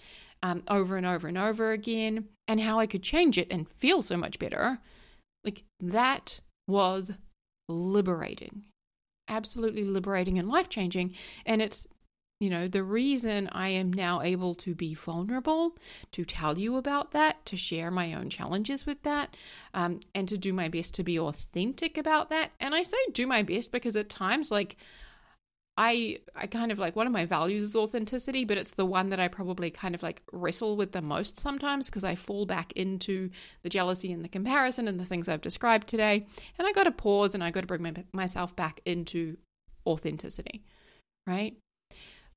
um, 0.44 0.64
over 0.68 0.98
and 0.98 1.06
over 1.06 1.28
and 1.28 1.38
over 1.38 1.72
again, 1.72 2.26
and 2.48 2.62
how 2.62 2.80
I 2.80 2.88
could 2.88 3.04
change 3.04 3.38
it 3.38 3.48
and 3.52 3.70
feel 3.70 4.02
so 4.02 4.18
much 4.18 4.40
better. 4.40 4.80
Like 5.44 5.64
that 5.80 6.42
was 6.68 7.12
liberating 7.70 8.66
absolutely 9.28 9.84
liberating 9.84 10.40
and 10.40 10.50
life 10.50 10.70
changing. 10.70 11.14
And 11.46 11.62
it's 11.62 11.88
you 12.40 12.52
know, 12.52 12.68
the 12.68 12.84
reason 12.84 13.50
I 13.52 13.70
am 13.70 13.92
now 13.92 14.22
able 14.22 14.54
to 14.56 14.76
be 14.76 14.94
vulnerable, 14.94 15.76
to 16.12 16.24
tell 16.24 16.58
you 16.58 16.78
about 16.78 17.12
that, 17.12 17.44
to 17.48 17.58
share 17.58 17.90
my 17.90 18.14
own 18.14 18.30
challenges 18.30 18.86
with 18.86 19.02
that, 19.04 19.36
um, 19.74 20.02
and 20.14 20.28
to 20.28 20.38
do 20.38 20.54
my 20.54 20.68
best 20.68 20.94
to 20.96 21.04
be 21.04 21.18
authentic 21.18 21.98
about 21.98 22.30
that. 22.30 22.52
And 22.60 22.76
I 22.76 22.84
say 22.84 22.98
do 23.12 23.26
my 23.26 23.42
best 23.42 23.72
because 23.72 23.96
at 23.96 24.10
times, 24.10 24.52
like, 24.52 24.78
I 25.80 26.20
I 26.36 26.48
kind 26.48 26.72
of 26.72 26.80
like 26.80 26.96
one 26.96 27.08
of 27.08 27.14
my 27.14 27.26
values 27.26 27.64
is 27.64 27.76
authenticity, 27.76 28.46
but 28.46 28.58
it's 28.58 28.72
the 28.72 28.86
one 28.86 29.10
that 29.10 29.20
I 29.20 29.28
probably 29.28 29.70
kind 29.70 29.94
of 29.96 30.04
like 30.04 30.24
wrestle 30.32 30.76
with 30.76 30.92
the 30.92 31.02
most 31.02 31.40
sometimes 31.40 31.88
because 31.88 32.04
I 32.04 32.16
fall 32.16 32.46
back 32.46 32.72
into 32.74 33.30
the 33.62 33.70
jealousy 33.70 34.12
and 34.12 34.24
the 34.24 34.30
comparison 34.30 34.88
and 34.88 35.00
the 35.00 35.06
things 35.06 35.30
I've 35.30 35.42
described 35.42 35.88
today. 35.88 36.26
And 36.58 36.68
I 36.68 36.72
got 36.72 36.84
to 36.84 36.92
pause 36.92 37.36
and 37.36 37.44
I 37.44 37.52
got 37.52 37.62
to 37.62 37.68
bring 37.68 37.84
my, 37.84 37.94
myself 38.12 38.56
back 38.56 38.82
into 38.86 39.38
authenticity, 39.86 40.64
right? 41.28 41.56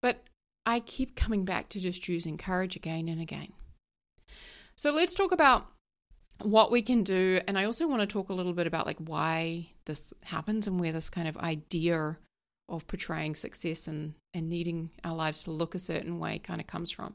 But 0.03 0.25
I 0.67 0.81
keep 0.81 1.17
coming 1.17 1.45
back 1.45 1.69
to 1.71 1.81
just 1.81 2.03
choosing 2.03 2.39
courage 2.39 2.77
again 2.77 3.09
and 3.09 3.21
again. 3.21 3.53
So 4.77 4.93
let's 4.93 5.15
talk 5.15 5.33
about 5.33 5.67
what 6.43 6.71
we 6.71 6.81
can 6.81 7.03
do 7.03 7.39
and 7.47 7.59
I 7.59 7.65
also 7.65 7.87
want 7.87 8.01
to 8.01 8.07
talk 8.07 8.31
a 8.31 8.33
little 8.33 8.55
bit 8.55 8.67
about 8.67 8.87
like 8.87 8.97
why 8.99 9.67
this 9.85 10.15
happens 10.25 10.67
and 10.67 10.81
where 10.81 10.93
this 10.93 11.11
kind 11.11 11.29
of 11.29 11.37
idea 11.37 12.17
of 12.67 12.87
portraying 12.87 13.35
success 13.35 13.87
and 13.87 14.15
and 14.33 14.49
needing 14.49 14.91
our 15.05 15.15
lives 15.15 15.45
to 15.45 15.51
look 15.51 15.75
a 15.75 15.79
certain 15.79 16.19
way 16.19 16.39
kind 16.39 16.61
of 16.61 16.67
comes 16.67 16.91
from. 16.91 17.15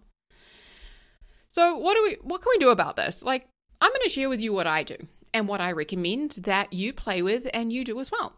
So 1.49 1.77
what 1.77 1.95
do 1.95 2.03
we 2.03 2.17
what 2.21 2.41
can 2.41 2.51
we 2.51 2.59
do 2.59 2.69
about 2.69 2.97
this? 2.97 3.23
Like 3.23 3.47
I'm 3.81 3.89
going 3.89 4.03
to 4.03 4.09
share 4.09 4.29
with 4.29 4.41
you 4.41 4.53
what 4.53 4.67
I 4.67 4.83
do 4.83 4.97
and 5.33 5.47
what 5.47 5.61
I 5.61 5.71
recommend 5.71 6.31
that 6.43 6.71
you 6.71 6.93
play 6.93 7.21
with 7.21 7.47
and 7.53 7.71
you 7.71 7.83
do 7.83 7.99
as 7.99 8.11
well. 8.11 8.33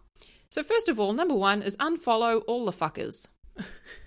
So 0.50 0.64
first 0.64 0.88
of 0.90 1.00
all, 1.00 1.14
number 1.14 1.36
1 1.36 1.62
is 1.62 1.76
unfollow 1.78 2.42
all 2.48 2.66
the 2.66 2.72
fuckers. 2.72 3.28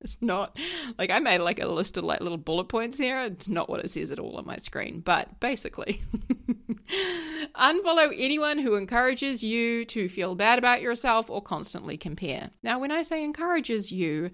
It's 0.10 0.16
not 0.22 0.56
like 0.98 1.10
I 1.10 1.18
made 1.18 1.38
like 1.38 1.60
a 1.60 1.68
list 1.68 1.98
of 1.98 2.04
like 2.04 2.20
little 2.20 2.38
bullet 2.38 2.68
points 2.68 2.96
here. 2.96 3.20
It's 3.24 3.48
not 3.48 3.68
what 3.68 3.84
it 3.84 3.90
says 3.90 4.10
at 4.10 4.18
all 4.18 4.38
on 4.38 4.46
my 4.46 4.56
screen, 4.56 5.00
but 5.00 5.38
basically, 5.40 6.00
unfollow 7.54 8.10
anyone 8.16 8.58
who 8.58 8.76
encourages 8.76 9.44
you 9.44 9.84
to 9.84 10.08
feel 10.08 10.34
bad 10.34 10.58
about 10.58 10.80
yourself 10.80 11.28
or 11.28 11.42
constantly 11.42 11.98
compare. 11.98 12.48
Now, 12.62 12.78
when 12.78 12.90
I 12.90 13.02
say 13.02 13.22
encourages 13.22 13.92
you, 13.92 14.30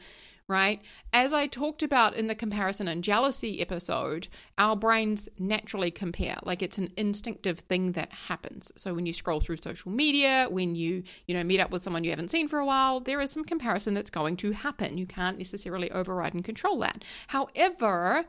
right? 0.49 0.81
As 1.13 1.33
I 1.33 1.47
talked 1.47 1.83
about 1.83 2.15
in 2.15 2.29
the 2.29 2.35
comparison 2.35 2.87
and 2.87 3.03
jealousy 3.03 3.61
episode, 3.61 4.29
our 4.59 4.77
brains 4.77 5.29
naturally 5.39 5.91
compare. 5.91 6.39
Like 6.45 6.63
it's 6.63 6.79
an 6.79 6.93
instinctive 6.97 7.61
thing 7.61 7.93
that 7.93 8.13
happens. 8.13 8.73
So 8.77 8.95
when 8.95 9.07
you 9.07 9.13
scroll 9.13 9.41
through 9.41 9.57
social 9.57 9.91
media, 9.91 10.47
when 10.49 10.77
you, 10.77 11.03
you 11.27 11.35
know, 11.35 11.43
meet 11.43 11.61
up 11.61 11.71
with 11.71 11.83
someone 11.83 12.05
you 12.05 12.11
haven't 12.11 12.31
seen 12.31 12.49
for 12.49 12.59
a 12.61 12.67
while, 12.67 13.01
there 13.01 13.21
is 13.21 13.31
some 13.31 13.45
comparison 13.45 13.95
that's 13.95 14.11
going 14.11 14.37
to 14.39 14.53
happen. 14.53 14.99
You 14.99 15.07
can't 15.07 15.39
necessarily 15.39 15.91
override 15.91 16.35
and 16.35 16.45
control 16.45 16.79
that. 16.81 17.05
However, 17.29 18.25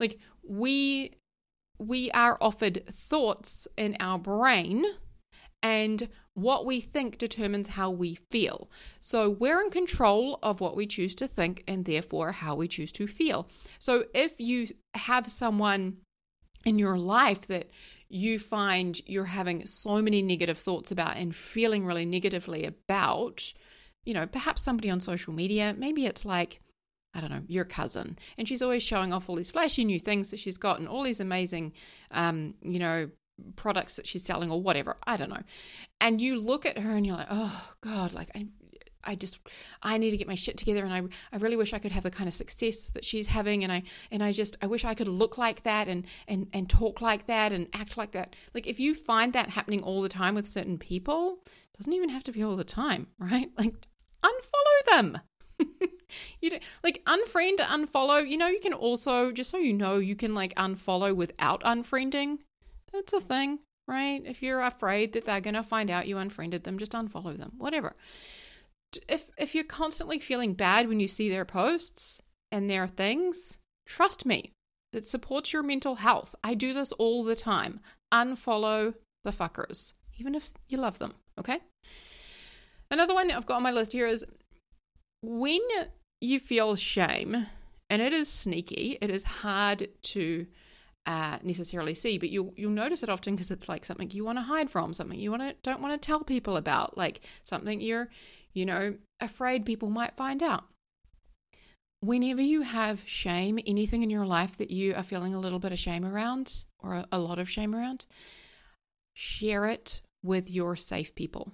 like 0.00 0.18
we 0.42 1.12
we 1.78 2.10
are 2.12 2.38
offered 2.40 2.84
thoughts 2.86 3.66
in 3.76 3.96
our 4.00 4.18
brain 4.18 4.84
and 5.62 6.08
what 6.34 6.66
we 6.66 6.80
think 6.80 7.18
determines 7.18 7.68
how 7.68 7.90
we 7.90 8.16
feel. 8.30 8.68
So 9.00 9.30
we're 9.30 9.60
in 9.60 9.70
control 9.70 10.38
of 10.42 10.60
what 10.60 10.76
we 10.76 10.86
choose 10.86 11.14
to 11.16 11.28
think 11.28 11.62
and 11.66 11.84
therefore 11.84 12.32
how 12.32 12.56
we 12.56 12.68
choose 12.68 12.92
to 12.92 13.06
feel. 13.06 13.48
So 13.78 14.04
if 14.14 14.40
you 14.40 14.68
have 14.94 15.30
someone 15.30 15.98
in 16.64 16.78
your 16.78 16.98
life 16.98 17.46
that 17.46 17.70
you 18.08 18.38
find 18.38 19.00
you're 19.06 19.24
having 19.24 19.66
so 19.66 20.00
many 20.02 20.22
negative 20.22 20.58
thoughts 20.58 20.90
about 20.90 21.16
and 21.16 21.34
feeling 21.34 21.84
really 21.84 22.06
negatively 22.06 22.64
about, 22.64 23.52
you 24.04 24.14
know, 24.14 24.26
perhaps 24.26 24.62
somebody 24.62 24.90
on 24.90 25.00
social 25.00 25.32
media, 25.32 25.74
maybe 25.76 26.06
it's 26.06 26.24
like, 26.24 26.60
I 27.14 27.20
don't 27.20 27.30
know, 27.30 27.42
your 27.46 27.64
cousin, 27.64 28.18
and 28.36 28.48
she's 28.48 28.62
always 28.62 28.82
showing 28.82 29.12
off 29.12 29.28
all 29.28 29.36
these 29.36 29.52
flashy 29.52 29.84
new 29.84 30.00
things 30.00 30.30
that 30.30 30.40
she's 30.40 30.58
got 30.58 30.80
and 30.80 30.88
all 30.88 31.04
these 31.04 31.20
amazing, 31.20 31.72
um, 32.10 32.54
you 32.62 32.80
know, 32.80 33.08
products 33.56 33.96
that 33.96 34.06
she's 34.06 34.24
selling 34.24 34.50
or 34.50 34.60
whatever. 34.60 34.96
I 35.06 35.16
don't 35.16 35.30
know. 35.30 35.42
And 36.00 36.20
you 36.20 36.38
look 36.38 36.66
at 36.66 36.78
her 36.78 36.92
and 36.92 37.06
you're 37.06 37.16
like, 37.16 37.28
oh 37.30 37.72
God, 37.80 38.12
like 38.12 38.30
I 38.34 38.46
I 39.06 39.14
just 39.14 39.38
I 39.82 39.98
need 39.98 40.10
to 40.12 40.16
get 40.16 40.26
my 40.26 40.34
shit 40.34 40.56
together 40.56 40.84
and 40.84 40.92
I 40.92 41.02
I 41.34 41.38
really 41.38 41.56
wish 41.56 41.72
I 41.72 41.78
could 41.78 41.92
have 41.92 42.02
the 42.02 42.10
kind 42.10 42.28
of 42.28 42.34
success 42.34 42.90
that 42.90 43.04
she's 43.04 43.26
having 43.26 43.62
and 43.62 43.72
I 43.72 43.82
and 44.10 44.22
I 44.22 44.32
just 44.32 44.56
I 44.62 44.66
wish 44.66 44.84
I 44.84 44.94
could 44.94 45.08
look 45.08 45.38
like 45.38 45.62
that 45.64 45.88
and 45.88 46.06
and 46.26 46.48
and 46.52 46.68
talk 46.68 47.00
like 47.00 47.26
that 47.26 47.52
and 47.52 47.68
act 47.72 47.96
like 47.96 48.12
that. 48.12 48.34
Like 48.54 48.66
if 48.66 48.80
you 48.80 48.94
find 48.94 49.32
that 49.32 49.50
happening 49.50 49.82
all 49.82 50.02
the 50.02 50.08
time 50.08 50.34
with 50.34 50.46
certain 50.46 50.78
people, 50.78 51.38
doesn't 51.76 51.92
even 51.92 52.08
have 52.08 52.24
to 52.24 52.32
be 52.32 52.42
all 52.42 52.56
the 52.56 52.64
time, 52.64 53.08
right? 53.18 53.50
Like 53.58 53.74
unfollow 54.22 54.90
them. 54.90 55.18
you 56.40 56.50
know, 56.50 56.58
like 56.82 57.02
unfriend, 57.06 57.58
unfollow. 57.58 58.28
You 58.28 58.38
know, 58.38 58.48
you 58.48 58.60
can 58.60 58.72
also 58.72 59.32
just 59.32 59.50
so 59.50 59.58
you 59.58 59.72
know, 59.72 59.98
you 59.98 60.16
can 60.16 60.34
like 60.34 60.54
unfollow 60.54 61.14
without 61.14 61.62
unfriending. 61.62 62.38
It's 62.94 63.12
a 63.12 63.20
thing, 63.20 63.58
right? 63.88 64.22
If 64.24 64.42
you're 64.42 64.62
afraid 64.62 65.12
that 65.12 65.24
they're 65.24 65.40
going 65.40 65.54
to 65.54 65.62
find 65.62 65.90
out 65.90 66.06
you 66.06 66.16
unfriended 66.18 66.64
them, 66.64 66.78
just 66.78 66.92
unfollow 66.92 67.36
them, 67.36 67.52
whatever. 67.58 67.94
If 69.08 69.30
if 69.36 69.54
you're 69.54 69.64
constantly 69.64 70.20
feeling 70.20 70.54
bad 70.54 70.88
when 70.88 71.00
you 71.00 71.08
see 71.08 71.28
their 71.28 71.44
posts 71.44 72.20
and 72.52 72.70
their 72.70 72.86
things, 72.86 73.58
trust 73.86 74.24
me, 74.24 74.52
it 74.92 75.04
supports 75.04 75.52
your 75.52 75.64
mental 75.64 75.96
health. 75.96 76.36
I 76.44 76.54
do 76.54 76.72
this 76.72 76.92
all 76.92 77.24
the 77.24 77.34
time. 77.34 77.80
Unfollow 78.12 78.94
the 79.24 79.32
fuckers, 79.32 79.92
even 80.18 80.36
if 80.36 80.52
you 80.68 80.78
love 80.78 80.98
them, 80.98 81.14
okay? 81.38 81.58
Another 82.90 83.14
one 83.14 83.30
I've 83.32 83.46
got 83.46 83.56
on 83.56 83.64
my 83.64 83.72
list 83.72 83.92
here 83.92 84.06
is 84.06 84.24
when 85.22 85.60
you 86.20 86.38
feel 86.38 86.76
shame, 86.76 87.46
and 87.90 88.00
it 88.00 88.12
is 88.12 88.28
sneaky, 88.28 88.98
it 89.00 89.10
is 89.10 89.24
hard 89.24 89.88
to 90.02 90.46
uh, 91.06 91.38
necessarily 91.42 91.94
see, 91.94 92.18
but 92.18 92.30
you'll 92.30 92.52
you'll 92.56 92.70
notice 92.70 93.02
it 93.02 93.10
often 93.10 93.34
because 93.34 93.50
it's 93.50 93.68
like 93.68 93.84
something 93.84 94.10
you 94.10 94.24
want 94.24 94.38
to 94.38 94.42
hide 94.42 94.70
from, 94.70 94.94
something 94.94 95.18
you 95.18 95.30
want 95.30 95.42
to 95.42 95.54
don't 95.62 95.82
want 95.82 96.00
to 96.00 96.06
tell 96.06 96.20
people 96.24 96.56
about, 96.56 96.96
like 96.96 97.20
something 97.44 97.80
you're, 97.80 98.08
you 98.52 98.64
know, 98.64 98.94
afraid 99.20 99.66
people 99.66 99.90
might 99.90 100.16
find 100.16 100.42
out. 100.42 100.64
Whenever 102.00 102.42
you 102.42 102.62
have 102.62 103.02
shame, 103.06 103.58
anything 103.66 104.02
in 104.02 104.10
your 104.10 104.26
life 104.26 104.56
that 104.58 104.70
you 104.70 104.94
are 104.94 105.02
feeling 105.02 105.34
a 105.34 105.40
little 105.40 105.58
bit 105.58 105.72
of 105.72 105.78
shame 105.78 106.04
around 106.04 106.64
or 106.78 106.94
a, 106.94 107.06
a 107.12 107.18
lot 107.18 107.38
of 107.38 107.50
shame 107.50 107.74
around, 107.74 108.04
share 109.14 109.66
it 109.66 110.00
with 110.22 110.50
your 110.50 110.76
safe 110.76 111.14
people. 111.14 111.52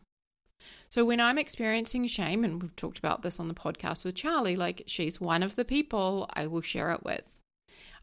So 0.88 1.04
when 1.04 1.20
I'm 1.20 1.38
experiencing 1.38 2.06
shame, 2.06 2.44
and 2.44 2.60
we've 2.60 2.76
talked 2.76 2.98
about 2.98 3.22
this 3.22 3.40
on 3.40 3.48
the 3.48 3.54
podcast 3.54 4.04
with 4.04 4.14
Charlie, 4.14 4.56
like 4.56 4.82
she's 4.86 5.20
one 5.20 5.42
of 5.42 5.56
the 5.56 5.64
people 5.64 6.28
I 6.34 6.46
will 6.46 6.60
share 6.60 6.90
it 6.90 7.02
with. 7.04 7.22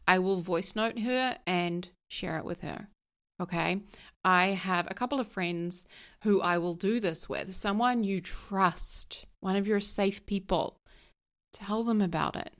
I 0.08 0.18
will 0.18 0.40
voice 0.40 0.74
note 0.74 0.98
her 1.00 1.36
and 1.46 1.86
share 2.08 2.38
it 2.38 2.44
with 2.46 2.62
her. 2.62 2.88
Okay. 3.40 3.82
I 4.24 4.46
have 4.46 4.88
a 4.90 4.94
couple 4.94 5.20
of 5.20 5.28
friends 5.28 5.84
who 6.22 6.40
I 6.40 6.56
will 6.56 6.74
do 6.74 6.98
this 6.98 7.28
with. 7.28 7.54
Someone 7.54 8.02
you 8.02 8.20
trust, 8.20 9.26
one 9.40 9.54
of 9.54 9.68
your 9.68 9.80
safe 9.80 10.24
people. 10.24 10.80
Tell 11.52 11.84
them 11.84 12.00
about 12.00 12.36
it. 12.36 12.52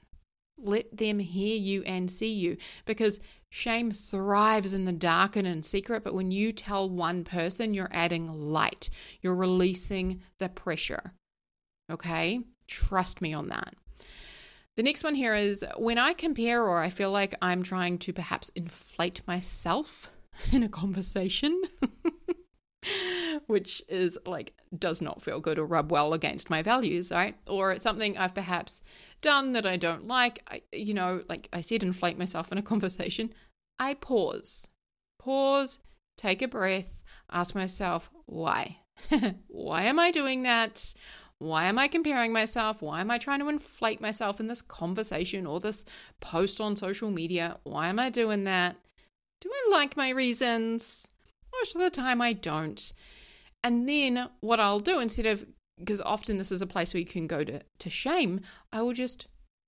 Let 0.57 0.95
them 0.95 1.17
hear 1.17 1.57
you 1.57 1.81
and 1.83 2.11
see 2.11 2.31
you 2.31 2.57
because 2.85 3.19
shame 3.49 3.91
thrives 3.91 4.73
in 4.73 4.85
the 4.85 4.91
dark 4.91 5.35
and 5.35 5.47
in 5.47 5.63
secret. 5.63 6.03
But 6.03 6.13
when 6.13 6.31
you 6.31 6.53
tell 6.53 6.87
one 6.87 7.23
person, 7.23 7.73
you're 7.73 7.89
adding 7.91 8.27
light, 8.27 8.91
you're 9.21 9.35
releasing 9.35 10.21
the 10.37 10.49
pressure. 10.49 11.13
Okay? 11.91 12.41
Trust 12.67 13.21
me 13.21 13.33
on 13.33 13.47
that. 13.47 13.73
The 14.79 14.83
next 14.83 15.03
one 15.03 15.15
here 15.15 15.35
is 15.35 15.65
when 15.75 15.97
I 15.97 16.13
compare 16.13 16.63
or 16.63 16.79
I 16.79 16.89
feel 16.89 17.11
like 17.11 17.35
I'm 17.41 17.63
trying 17.63 17.97
to 17.97 18.13
perhaps 18.13 18.49
inflate 18.55 19.21
myself 19.27 20.09
in 20.53 20.63
a 20.63 20.69
conversation. 20.69 21.63
which 23.47 23.83
is 23.89 24.17
like 24.25 24.53
does 24.77 25.01
not 25.01 25.21
feel 25.21 25.41
good 25.41 25.59
or 25.59 25.65
rub 25.65 25.91
well 25.91 26.13
against 26.13 26.49
my 26.49 26.61
values, 26.61 27.11
right? 27.11 27.35
Or 27.45 27.77
something 27.77 28.17
I've 28.17 28.33
perhaps 28.33 28.79
done 29.19 29.51
that 29.51 29.65
I 29.65 29.75
don't 29.75 30.07
like. 30.07 30.39
I, 30.49 30.61
you 30.71 30.93
know, 30.93 31.23
like 31.27 31.49
I 31.51 31.59
said, 31.59 31.83
inflate 31.83 32.17
myself 32.17 32.49
in 32.49 32.57
a 32.57 32.61
conversation. 32.71 33.33
I 33.79 33.95
pause, 33.95 34.69
pause, 35.21 35.79
take 36.15 36.41
a 36.41 36.47
breath, 36.47 36.89
ask 37.29 37.53
myself 37.53 38.09
why. 38.27 38.77
why 39.47 39.83
am 39.83 39.99
I 39.99 40.11
doing 40.11 40.43
that? 40.43 40.93
Why 41.39 41.65
am 41.65 41.79
I 41.79 41.87
comparing 41.87 42.33
myself? 42.33 42.81
Why 42.81 42.99
am 42.99 43.09
I 43.09 43.17
trying 43.17 43.39
to 43.39 43.47
inflate 43.47 44.01
myself 44.01 44.41
in 44.41 44.47
this 44.47 44.61
conversation 44.61 45.45
or 45.45 45.61
this 45.61 45.85
post 46.19 46.59
on 46.59 46.75
social 46.75 47.09
media? 47.09 47.57
Why 47.63 47.87
am 47.87 47.97
I 47.97 48.09
doing 48.09 48.43
that? 48.43 48.75
Do 49.39 49.49
I 49.49 49.71
like 49.71 49.95
my 49.95 50.09
reasons? 50.09 51.07
Most 51.53 51.75
of 51.75 51.81
the 51.81 51.89
time, 51.89 52.21
I 52.21 52.33
don't. 52.33 52.91
And 53.63 53.87
then 53.87 54.29
what 54.41 54.59
I'll 54.59 54.79
do 54.79 54.99
instead 54.99 55.25
of, 55.25 55.45
because 55.77 56.01
often 56.01 56.37
this 56.37 56.51
is 56.51 56.61
a 56.61 56.67
place 56.67 56.93
where 56.93 56.99
you 56.99 57.05
can 57.05 57.25
go 57.25 57.45
to, 57.45 57.61
to 57.79 57.89
shame, 57.89 58.41
I 58.73 58.81
will 58.81 58.93
just 58.93 59.27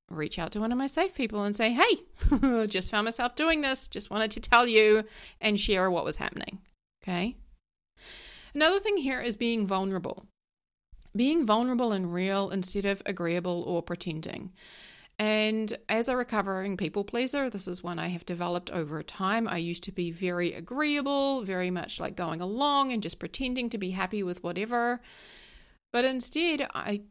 reach 0.09 0.37
out 0.37 0.51
to 0.51 0.59
one 0.59 0.73
of 0.73 0.77
my 0.77 0.87
safe 0.87 1.15
people 1.15 1.43
and 1.45 1.55
say, 1.55 1.71
hey, 1.71 2.67
just 2.67 2.91
found 2.91 3.05
myself 3.05 3.35
doing 3.35 3.61
this, 3.61 3.87
just 3.87 4.11
wanted 4.11 4.31
to 4.31 4.41
tell 4.41 4.67
you 4.67 5.05
and 5.39 5.57
share 5.57 5.89
what 5.89 6.03
was 6.03 6.17
happening. 6.17 6.59
Okay. 7.01 7.37
Another 8.53 8.81
thing 8.81 8.97
here 8.97 9.21
is 9.21 9.37
being 9.37 9.65
vulnerable. 9.65 10.25
Being 11.15 11.45
vulnerable 11.45 11.91
and 11.91 12.13
real 12.13 12.49
instead 12.49 12.85
of 12.85 13.01
agreeable 13.05 13.63
or 13.63 13.81
pretending. 13.81 14.51
And 15.19 15.77
as 15.87 16.09
a 16.09 16.15
recovering 16.15 16.77
people 16.77 17.03
pleaser, 17.03 17.49
this 17.49 17.67
is 17.67 17.83
one 17.83 17.99
I 17.99 18.07
have 18.07 18.25
developed 18.25 18.71
over 18.71 19.03
time. 19.03 19.47
I 19.47 19.57
used 19.57 19.83
to 19.83 19.91
be 19.91 20.09
very 20.09 20.53
agreeable, 20.53 21.43
very 21.43 21.69
much 21.69 21.99
like 21.99 22.15
going 22.15 22.41
along 22.41 22.91
and 22.91 23.03
just 23.03 23.19
pretending 23.19 23.69
to 23.69 23.77
be 23.77 23.91
happy 23.91 24.23
with 24.23 24.43
whatever. 24.43 24.99
But 25.93 26.05
instead, 26.05 26.67
I 26.73 27.01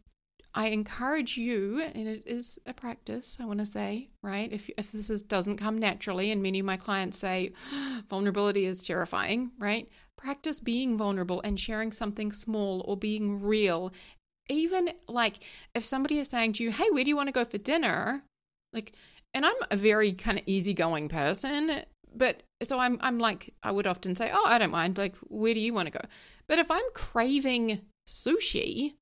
I 0.53 0.67
encourage 0.69 1.37
you, 1.37 1.81
and 1.81 2.09
it 2.09 2.25
is 2.27 2.59
a 2.67 2.75
practice, 2.75 3.37
I 3.39 3.45
want 3.45 3.61
to 3.61 3.67
say, 3.67 4.09
right? 4.21 4.53
If, 4.53 4.69
if 4.77 4.91
this 4.91 5.09
is, 5.09 5.23
doesn't 5.23 5.59
come 5.59 5.79
naturally, 5.79 6.33
and 6.33 6.43
many 6.43 6.59
of 6.59 6.67
my 6.67 6.77
clients 6.77 7.19
say 7.19 7.53
vulnerability 8.11 8.67
is 8.67 8.83
terrifying, 8.83 9.53
right? 9.59 9.89
Practice 10.23 10.61
being 10.61 10.99
vulnerable 10.99 11.41
and 11.43 11.59
sharing 11.59 11.93
something 11.93 12.31
small 12.31 12.85
or 12.87 12.97
being 12.97 13.43
real 13.43 13.93
even 14.51 14.91
like 15.09 15.45
if 15.75 15.85
somebody 15.85 16.19
is 16.19 16.29
saying 16.29 16.55
to 16.55 16.65
you, 16.65 16.71
hey, 16.71 16.91
where 16.91 17.05
do 17.05 17.09
you 17.09 17.17
want 17.17 17.29
to 17.29 17.33
go 17.33 17.45
for 17.45 17.59
dinner? 17.59 18.23
Like, 18.73 18.93
and 19.33 19.47
I'm 19.47 19.55
a 19.71 19.77
very 19.77 20.13
kind 20.13 20.39
of 20.39 20.45
easygoing 20.47 21.09
person, 21.09 21.83
but 22.15 22.43
so 22.63 22.79
I'm 22.79 22.99
I'm 23.01 23.19
like 23.19 23.55
I 23.63 23.71
would 23.71 23.87
often 23.87 24.15
say, 24.15 24.31
oh, 24.33 24.45
I 24.47 24.59
don't 24.59 24.73
mind. 24.73 24.99
Like, 24.99 25.15
where 25.29 25.55
do 25.55 25.61
you 25.61 25.73
want 25.73 25.87
to 25.87 25.93
go? 25.93 26.01
But 26.49 26.59
if 26.59 26.71
I'm 26.71 26.83
craving 26.95 27.81
sushi, 28.09 28.95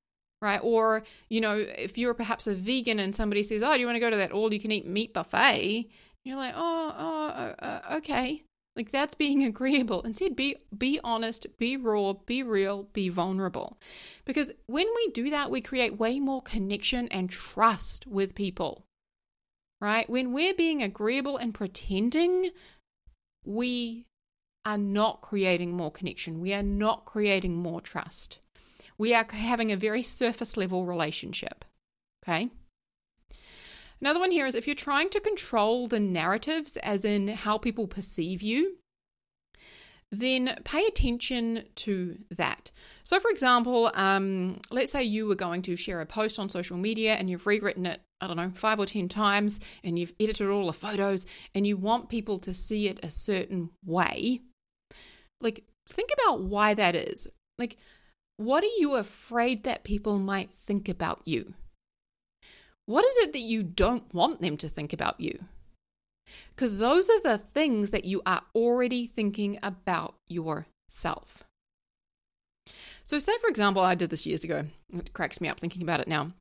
right, 0.42 0.60
or 0.62 1.02
you 1.30 1.40
know, 1.40 1.56
if 1.56 1.96
you're 1.96 2.14
perhaps 2.14 2.46
a 2.46 2.54
vegan 2.54 2.98
and 2.98 3.14
somebody 3.14 3.42
says, 3.42 3.62
oh, 3.62 3.72
do 3.72 3.80
you 3.80 3.86
want 3.86 3.96
to 3.96 4.00
go 4.00 4.10
to 4.10 4.16
that 4.16 4.32
all-you-can-eat 4.32 4.86
meat 4.86 5.14
buffet? 5.14 5.88
You're 6.24 6.36
like, 6.36 6.54
oh, 6.56 6.94
oh, 6.98 7.54
uh 7.58 7.96
okay. 7.96 8.42
Like 8.76 8.92
that's 8.92 9.14
being 9.14 9.42
agreeable. 9.42 10.02
Instead, 10.02 10.36
be 10.36 10.56
be 10.76 11.00
honest, 11.02 11.46
be 11.58 11.76
raw, 11.76 12.12
be 12.12 12.42
real, 12.42 12.84
be 12.92 13.08
vulnerable. 13.08 13.78
Because 14.24 14.52
when 14.66 14.86
we 14.94 15.08
do 15.08 15.30
that, 15.30 15.50
we 15.50 15.60
create 15.60 15.98
way 15.98 16.20
more 16.20 16.42
connection 16.42 17.08
and 17.08 17.28
trust 17.28 18.06
with 18.06 18.34
people. 18.34 18.84
Right? 19.80 20.08
When 20.08 20.32
we're 20.32 20.54
being 20.54 20.82
agreeable 20.82 21.36
and 21.36 21.54
pretending, 21.54 22.50
we 23.44 24.06
are 24.64 24.78
not 24.78 25.22
creating 25.22 25.72
more 25.72 25.90
connection. 25.90 26.40
We 26.40 26.52
are 26.52 26.62
not 26.62 27.04
creating 27.04 27.56
more 27.56 27.80
trust. 27.80 28.38
We 28.98 29.14
are 29.14 29.26
having 29.30 29.72
a 29.72 29.76
very 29.76 30.02
surface 30.02 30.56
level 30.56 30.84
relationship. 30.84 31.64
Okay? 32.22 32.50
Another 34.00 34.20
one 34.20 34.30
here 34.30 34.46
is 34.46 34.54
if 34.54 34.66
you're 34.66 34.76
trying 34.76 35.10
to 35.10 35.20
control 35.20 35.88
the 35.88 36.00
narratives, 36.00 36.76
as 36.78 37.04
in 37.04 37.28
how 37.28 37.58
people 37.58 37.88
perceive 37.88 38.42
you, 38.42 38.78
then 40.10 40.58
pay 40.64 40.86
attention 40.86 41.64
to 41.74 42.18
that. 42.30 42.70
So, 43.04 43.20
for 43.20 43.30
example, 43.30 43.90
um, 43.94 44.60
let's 44.70 44.92
say 44.92 45.02
you 45.02 45.26
were 45.26 45.34
going 45.34 45.62
to 45.62 45.76
share 45.76 46.00
a 46.00 46.06
post 46.06 46.38
on 46.38 46.48
social 46.48 46.76
media 46.76 47.14
and 47.14 47.28
you've 47.28 47.46
rewritten 47.46 47.84
it, 47.84 48.00
I 48.20 48.26
don't 48.26 48.36
know, 48.36 48.50
five 48.54 48.78
or 48.78 48.86
10 48.86 49.08
times, 49.08 49.60
and 49.84 49.98
you've 49.98 50.14
edited 50.18 50.48
all 50.48 50.66
the 50.66 50.72
photos, 50.72 51.26
and 51.54 51.66
you 51.66 51.76
want 51.76 52.08
people 52.08 52.38
to 52.40 52.54
see 52.54 52.88
it 52.88 53.00
a 53.02 53.10
certain 53.10 53.70
way. 53.84 54.40
Like, 55.40 55.64
think 55.88 56.10
about 56.22 56.42
why 56.42 56.74
that 56.74 56.94
is. 56.94 57.28
Like, 57.58 57.76
what 58.38 58.64
are 58.64 58.78
you 58.78 58.94
afraid 58.94 59.64
that 59.64 59.84
people 59.84 60.18
might 60.18 60.50
think 60.58 60.88
about 60.88 61.20
you? 61.26 61.54
What 62.88 63.04
is 63.04 63.18
it 63.18 63.34
that 63.34 63.40
you 63.40 63.62
don't 63.62 64.14
want 64.14 64.40
them 64.40 64.56
to 64.56 64.66
think 64.66 64.94
about 64.94 65.20
you? 65.20 65.44
Because 66.54 66.78
those 66.78 67.10
are 67.10 67.20
the 67.20 67.36
things 67.36 67.90
that 67.90 68.06
you 68.06 68.22
are 68.24 68.40
already 68.54 69.06
thinking 69.06 69.58
about 69.62 70.14
yourself. 70.26 71.44
So, 73.04 73.18
say 73.18 73.36
for 73.42 73.48
example, 73.48 73.82
I 73.82 73.94
did 73.94 74.08
this 74.08 74.24
years 74.24 74.42
ago. 74.42 74.64
It 74.90 75.12
cracks 75.12 75.38
me 75.38 75.50
up 75.50 75.60
thinking 75.60 75.82
about 75.82 76.00
it 76.00 76.08
now. 76.08 76.32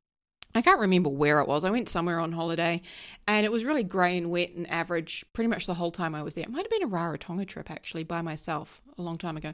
I 0.54 0.62
can't 0.62 0.80
remember 0.80 1.10
where 1.10 1.40
it 1.40 1.46
was. 1.46 1.64
I 1.64 1.70
went 1.70 1.88
somewhere 1.88 2.18
on 2.18 2.32
holiday 2.32 2.80
and 3.26 3.44
it 3.44 3.52
was 3.52 3.64
really 3.64 3.84
grey 3.84 4.16
and 4.16 4.30
wet 4.30 4.50
and 4.52 4.68
average 4.70 5.24
pretty 5.32 5.48
much 5.48 5.66
the 5.66 5.74
whole 5.74 5.90
time 5.90 6.14
I 6.14 6.22
was 6.22 6.34
there. 6.34 6.44
It 6.44 6.50
might 6.50 6.64
have 6.64 6.70
been 6.70 6.82
a 6.82 6.88
Rarotonga 6.88 7.46
trip 7.46 7.70
actually 7.70 8.02
by 8.02 8.22
myself 8.22 8.80
a 8.96 9.02
long 9.02 9.18
time 9.18 9.36
ago. 9.36 9.52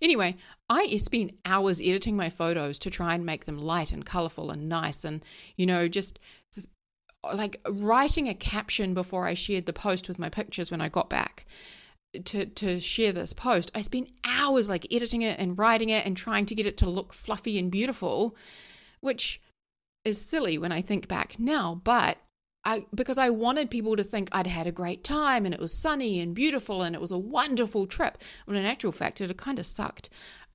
Anyway, 0.00 0.36
I 0.68 0.96
spent 0.96 1.38
hours 1.44 1.80
editing 1.80 2.16
my 2.16 2.28
photos 2.28 2.78
to 2.80 2.90
try 2.90 3.14
and 3.14 3.24
make 3.24 3.44
them 3.44 3.56
light 3.56 3.92
and 3.92 4.04
colourful 4.04 4.50
and 4.50 4.68
nice 4.68 5.04
and, 5.04 5.24
you 5.56 5.64
know, 5.64 5.88
just 5.88 6.18
like 7.32 7.60
writing 7.68 8.28
a 8.28 8.34
caption 8.34 8.94
before 8.94 9.26
I 9.26 9.34
shared 9.34 9.66
the 9.66 9.72
post 9.72 10.08
with 10.08 10.18
my 10.18 10.28
pictures 10.28 10.70
when 10.70 10.80
I 10.80 10.88
got 10.88 11.08
back 11.08 11.46
to 12.24 12.46
to 12.46 12.80
share 12.80 13.12
this 13.12 13.32
post. 13.32 13.70
I 13.74 13.80
spent 13.80 14.10
hours 14.24 14.68
like 14.68 14.92
editing 14.92 15.22
it 15.22 15.38
and 15.38 15.56
writing 15.56 15.88
it 15.88 16.04
and 16.04 16.16
trying 16.16 16.46
to 16.46 16.54
get 16.54 16.66
it 16.66 16.76
to 16.78 16.90
look 16.90 17.12
fluffy 17.12 17.58
and 17.58 17.70
beautiful, 17.70 18.36
which 19.00 19.40
is 20.04 20.20
silly 20.20 20.58
when 20.58 20.72
I 20.72 20.80
think 20.82 21.08
back 21.08 21.36
now, 21.38 21.80
but 21.84 22.18
I 22.64 22.86
because 22.94 23.18
I 23.18 23.30
wanted 23.30 23.70
people 23.70 23.96
to 23.96 24.04
think 24.04 24.28
I'd 24.32 24.46
had 24.46 24.66
a 24.66 24.72
great 24.72 25.02
time 25.02 25.44
and 25.44 25.54
it 25.54 25.60
was 25.60 25.72
sunny 25.72 26.20
and 26.20 26.34
beautiful 26.34 26.82
and 26.82 26.94
it 26.94 27.00
was 27.00 27.12
a 27.12 27.18
wonderful 27.18 27.86
trip. 27.86 28.18
When 28.44 28.56
in 28.56 28.64
actual 28.64 28.92
fact 28.92 29.20
it 29.20 29.36
kind 29.36 29.58
of 29.58 29.66
sucked. 29.66 30.08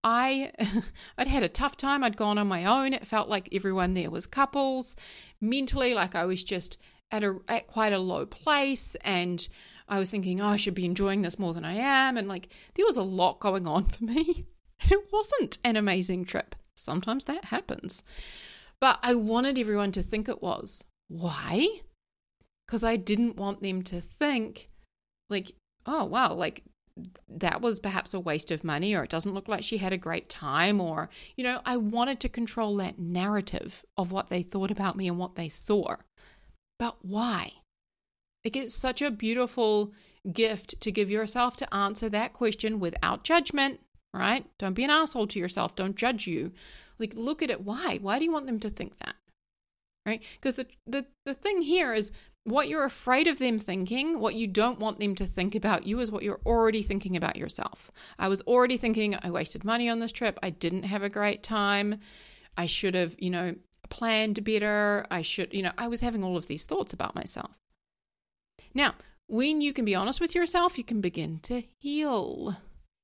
I 0.04 0.52
I'd 1.18 1.28
had 1.28 1.44
a 1.44 1.50
tough 1.50 1.76
time. 1.76 2.04
I'd 2.04 2.18
gone 2.18 2.38
on 2.38 2.48
my 2.48 2.66
own. 2.66 2.94
It 2.94 3.08
felt 3.08 3.30
like 3.30 3.50
everyone 3.52 3.94
there 3.94 4.12
was 4.12 4.26
couples. 4.26 4.96
Mentally, 5.42 5.94
like 5.94 6.16
I 6.16 6.26
was 6.26 6.44
just 6.44 6.78
at 7.12 7.24
a 7.24 7.40
at 7.48 7.68
quite 7.68 7.94
a 7.94 8.00
low 8.00 8.26
place 8.26 8.96
and 9.02 9.48
I 9.90 10.00
was 10.00 10.12
thinking, 10.12 10.42
oh, 10.42 10.50
I 10.50 10.58
should 10.58 10.76
be 10.76 10.86
enjoying 10.86 11.22
this 11.22 11.40
more 11.40 11.54
than 11.54 11.66
I 11.66 11.76
am. 11.76 12.18
And 12.18 12.28
like 12.28 12.50
there 12.76 12.86
was 12.86 12.98
a 12.98 13.04
lot 13.04 13.40
going 13.40 13.68
on 13.68 13.86
for 13.86 14.04
me. 14.04 14.46
And 14.80 14.92
it 14.92 15.08
wasn't 15.12 15.58
an 15.64 15.76
amazing 15.76 16.26
trip. 16.26 16.56
Sometimes 16.76 17.26
that 17.26 17.46
happens. 17.46 18.04
But 18.80 19.00
I 19.02 19.16
wanted 19.16 19.58
everyone 19.58 19.92
to 19.94 20.04
think 20.04 20.30
it 20.30 20.42
was. 20.42 20.84
Why? 21.08 21.68
Because 22.66 22.84
I 22.84 22.96
didn't 22.96 23.38
want 23.38 23.62
them 23.62 23.82
to 23.84 24.02
think, 24.02 24.70
like, 25.30 25.54
oh, 25.86 26.04
wow, 26.06 26.34
like 26.34 26.64
that 27.30 27.62
was 27.62 27.80
perhaps 27.80 28.14
a 28.14 28.20
waste 28.20 28.52
of 28.52 28.64
money, 28.64 28.94
or 28.94 29.04
it 29.04 29.10
doesn't 29.10 29.34
look 29.34 29.48
like 29.48 29.64
she 29.64 29.78
had 29.78 29.94
a 29.94 29.98
great 29.98 30.30
time, 30.30 30.82
or, 30.82 31.10
you 31.36 31.44
know, 31.44 31.62
I 31.66 31.78
wanted 31.78 32.20
to 32.22 32.30
control 32.30 32.76
that 32.78 33.00
narrative 33.00 33.84
of 33.98 34.12
what 34.12 34.30
they 34.30 34.42
thought 34.42 34.72
about 34.72 34.96
me 34.96 35.08
and 35.08 35.18
what 35.18 35.36
they 35.36 35.50
saw. 35.50 35.96
But 36.80 36.98
why? 37.02 37.52
Like, 38.44 38.56
it's 38.56 38.74
such 38.74 39.02
a 39.02 39.12
beautiful 39.12 39.92
gift 40.32 40.80
to 40.82 40.92
give 40.92 41.10
yourself 41.10 41.56
to 41.58 41.74
answer 41.74 42.10
that 42.10 42.34
question 42.34 42.80
without 42.80 43.24
judgment, 43.24 43.80
right? 44.14 44.46
Don't 44.58 44.74
be 44.74 44.84
an 44.84 44.90
asshole 44.90 45.28
to 45.28 45.40
yourself. 45.40 45.76
Don't 45.76 45.96
judge 45.96 46.28
you. 46.28 46.52
Like, 47.00 47.14
look 47.16 47.42
at 47.42 47.50
it. 47.50 47.62
Why? 47.62 48.00
Why 48.02 48.20
do 48.20 48.26
you 48.26 48.32
want 48.32 48.48
them 48.48 48.60
to 48.60 48.70
think 48.70 48.98
that? 49.00 49.16
Right? 50.06 50.24
Because 50.36 50.56
the, 50.56 50.68
the, 50.86 51.06
the 51.26 51.34
thing 51.34 51.62
here 51.62 51.94
is 51.94 52.12
what 52.46 52.70
you're 52.70 52.86
afraid 52.86 53.28
of 53.28 53.40
them 53.40 53.60
thinking, 53.60 54.20
what 54.20 54.36
you 54.36 54.48
don't 54.48 54.80
want 54.80 55.00
them 55.00 55.16
to 55.16 55.28
think 55.28 55.54
about 55.54 55.86
you, 55.86 56.00
is 56.00 56.10
what 56.10 56.24
you're 56.24 56.40
already 56.46 56.82
thinking 56.82 57.18
about 57.18 57.36
yourself. 57.36 57.92
I 58.18 58.30
was 58.30 58.42
already 58.44 58.78
thinking, 58.78 59.18
I 59.22 59.30
wasted 59.30 59.66
money 59.66 59.90
on 59.90 60.00
this 60.00 60.14
trip. 60.14 60.40
I 60.42 60.50
didn't 60.50 60.84
have 60.84 61.04
a 61.04 61.10
great 61.10 61.44
time. 61.44 62.00
I 62.58 62.66
should 62.66 62.96
have, 62.96 63.16
you 63.20 63.30
know, 63.30 63.56
planned 63.90 64.46
better. 64.46 65.06
I 65.12 65.22
should, 65.24 65.54
you 65.54 65.62
know, 65.62 65.74
I 65.78 65.90
was 65.90 66.00
having 66.00 66.24
all 66.24 66.38
of 66.38 66.48
these 66.48 66.66
thoughts 66.66 66.94
about 66.94 67.16
myself. 67.16 67.52
Now, 68.74 68.96
when 69.28 69.60
you 69.60 69.74
can 69.74 69.84
be 69.84 69.96
honest 69.96 70.22
with 70.22 70.34
yourself, 70.34 70.78
you 70.78 70.86
can 70.86 71.02
begin 71.02 71.40
to 71.40 71.64
heal. 71.80 72.56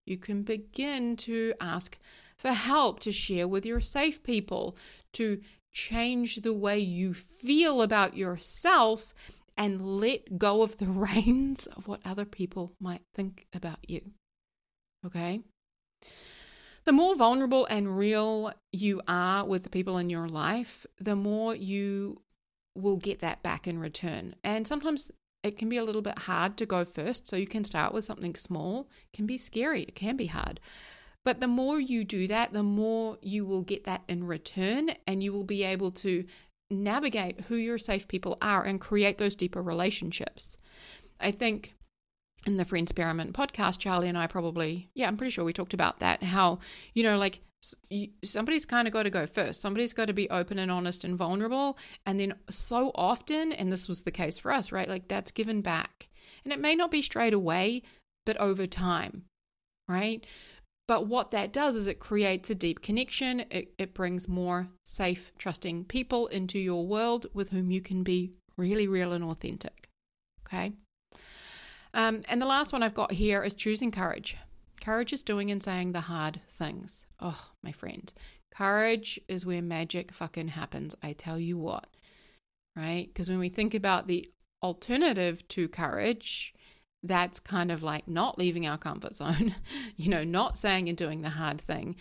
You 0.05 0.17
can 0.17 0.43
begin 0.43 1.15
to 1.17 1.53
ask 1.59 1.97
for 2.37 2.51
help, 2.51 2.99
to 3.01 3.11
share 3.11 3.47
with 3.47 3.65
your 3.65 3.79
safe 3.79 4.21
people, 4.23 4.77
to 5.13 5.41
change 5.71 6.37
the 6.37 6.53
way 6.53 6.77
you 6.79 7.13
feel 7.13 7.81
about 7.81 8.15
yourself 8.17 9.13
and 9.57 9.99
let 9.99 10.37
go 10.37 10.61
of 10.61 10.77
the 10.77 10.85
reins 10.87 11.67
of 11.67 11.87
what 11.87 12.01
other 12.05 12.25
people 12.25 12.73
might 12.79 13.03
think 13.13 13.45
about 13.53 13.79
you. 13.87 14.01
Okay? 15.05 15.41
The 16.85 16.91
more 16.91 17.15
vulnerable 17.15 17.65
and 17.67 17.97
real 17.97 18.51
you 18.71 19.01
are 19.07 19.45
with 19.45 19.63
the 19.63 19.69
people 19.69 19.97
in 19.97 20.09
your 20.09 20.27
life, 20.27 20.85
the 20.99 21.15
more 21.15 21.55
you 21.55 22.21
will 22.75 22.97
get 22.97 23.19
that 23.19 23.41
back 23.41 23.67
in 23.67 23.79
return. 23.79 24.35
And 24.43 24.67
sometimes 24.67 25.11
it 25.43 25.57
can 25.57 25.69
be 25.69 25.77
a 25.77 25.83
little 25.83 26.01
bit 26.01 26.19
hard 26.19 26.57
to 26.57 26.65
go 26.65 26.85
first. 26.85 27.27
So 27.27 27.35
you 27.35 27.47
can 27.47 27.63
start 27.63 27.93
with 27.93 28.05
something 28.05 28.35
small. 28.35 28.87
It 29.11 29.15
can 29.15 29.25
be 29.25 29.37
scary, 29.37 29.83
it 29.83 29.95
can 29.95 30.17
be 30.17 30.27
hard. 30.27 30.59
But 31.25 31.39
the 31.39 31.47
more 31.47 31.79
you 31.79 32.03
do 32.03 32.27
that, 32.27 32.51
the 32.51 32.63
more 32.63 33.17
you 33.21 33.45
will 33.45 33.61
get 33.61 33.85
that 33.85 34.03
in 34.07 34.25
return, 34.25 34.91
and 35.07 35.23
you 35.23 35.31
will 35.31 35.45
be 35.45 35.63
able 35.63 35.91
to 35.91 36.25
navigate 36.69 37.41
who 37.41 37.55
your 37.55 37.77
safe 37.77 38.07
people 38.07 38.37
are 38.41 38.63
and 38.63 38.81
create 38.81 39.17
those 39.17 39.35
deeper 39.35 39.61
relationships. 39.61 40.57
I 41.21 41.31
think 41.31 41.75
in 42.45 42.57
the 42.57 42.65
Friend 42.65 42.83
Experiment 42.83 43.33
podcast, 43.33 43.79
Charlie 43.79 44.09
and 44.09 44.17
I 44.17 44.27
probably, 44.27 44.89
yeah, 44.93 45.07
I'm 45.07 45.15
pretty 45.15 45.31
sure 45.31 45.45
we 45.45 45.53
talked 45.53 45.73
about 45.73 45.99
that. 45.99 46.23
How, 46.23 46.59
you 46.93 47.03
know, 47.03 47.17
like 47.17 47.39
somebody's 48.23 48.65
kind 48.65 48.87
of 48.87 48.93
got 48.93 49.03
to 49.03 49.09
go 49.09 49.25
first. 49.25 49.61
Somebody's 49.61 49.93
got 49.93 50.05
to 50.05 50.13
be 50.13 50.29
open 50.29 50.59
and 50.59 50.71
honest 50.71 51.03
and 51.03 51.17
vulnerable. 51.17 51.77
And 52.05 52.19
then 52.19 52.33
so 52.49 52.91
often, 52.95 53.53
and 53.53 53.71
this 53.71 53.87
was 53.87 54.01
the 54.01 54.11
case 54.11 54.37
for 54.37 54.51
us, 54.51 54.71
right? 54.71 54.89
Like 54.89 55.07
that's 55.07 55.31
given 55.31 55.61
back. 55.61 56.09
And 56.43 56.51
it 56.51 56.59
may 56.59 56.75
not 56.75 56.91
be 56.91 57.01
straight 57.01 57.33
away, 57.33 57.83
but 58.25 58.37
over 58.37 58.67
time, 58.67 59.23
right? 59.87 60.25
But 60.87 61.07
what 61.07 61.31
that 61.31 61.53
does 61.53 61.75
is 61.75 61.87
it 61.87 61.99
creates 61.99 62.49
a 62.49 62.55
deep 62.55 62.81
connection. 62.81 63.45
It, 63.49 63.73
it 63.77 63.93
brings 63.93 64.27
more 64.27 64.67
safe, 64.83 65.31
trusting 65.37 65.85
people 65.85 66.27
into 66.27 66.59
your 66.59 66.85
world 66.85 67.27
with 67.33 67.51
whom 67.51 67.71
you 67.71 67.81
can 67.81 68.03
be 68.03 68.33
really 68.57 68.87
real 68.87 69.13
and 69.13 69.23
authentic. 69.23 69.89
Okay. 70.45 70.73
Um, 71.93 72.21
and 72.27 72.41
the 72.41 72.45
last 72.45 72.73
one 72.73 72.83
I've 72.83 72.93
got 72.93 73.13
here 73.13 73.43
is 73.43 73.53
choosing 73.53 73.91
courage. 73.91 74.35
Courage 74.83 75.13
is 75.13 75.23
doing 75.23 75.49
and 75.49 75.63
saying 75.63 75.93
the 75.93 76.01
hard 76.01 76.41
things. 76.57 77.05
Oh, 77.21 77.51
my 77.63 77.71
friend. 77.71 78.11
Courage 78.53 79.17
is 79.29 79.45
where 79.45 79.61
magic 79.61 80.11
fucking 80.11 80.49
happens. 80.49 80.93
I 81.01 81.13
tell 81.13 81.39
you 81.39 81.57
what. 81.57 81.87
Right? 82.75 83.07
Because 83.07 83.29
when 83.29 83.39
we 83.39 83.47
think 83.47 83.73
about 83.73 84.07
the 84.07 84.29
alternative 84.61 85.47
to 85.49 85.69
courage, 85.69 86.53
that's 87.01 87.39
kind 87.39 87.71
of 87.71 87.81
like 87.81 88.07
not 88.09 88.37
leaving 88.37 88.67
our 88.67 88.77
comfort 88.77 89.15
zone, 89.15 89.55
you 89.95 90.09
know, 90.09 90.25
not 90.25 90.57
saying 90.57 90.89
and 90.89 90.97
doing 90.97 91.21
the 91.21 91.29
hard 91.29 91.61
thing. 91.61 91.95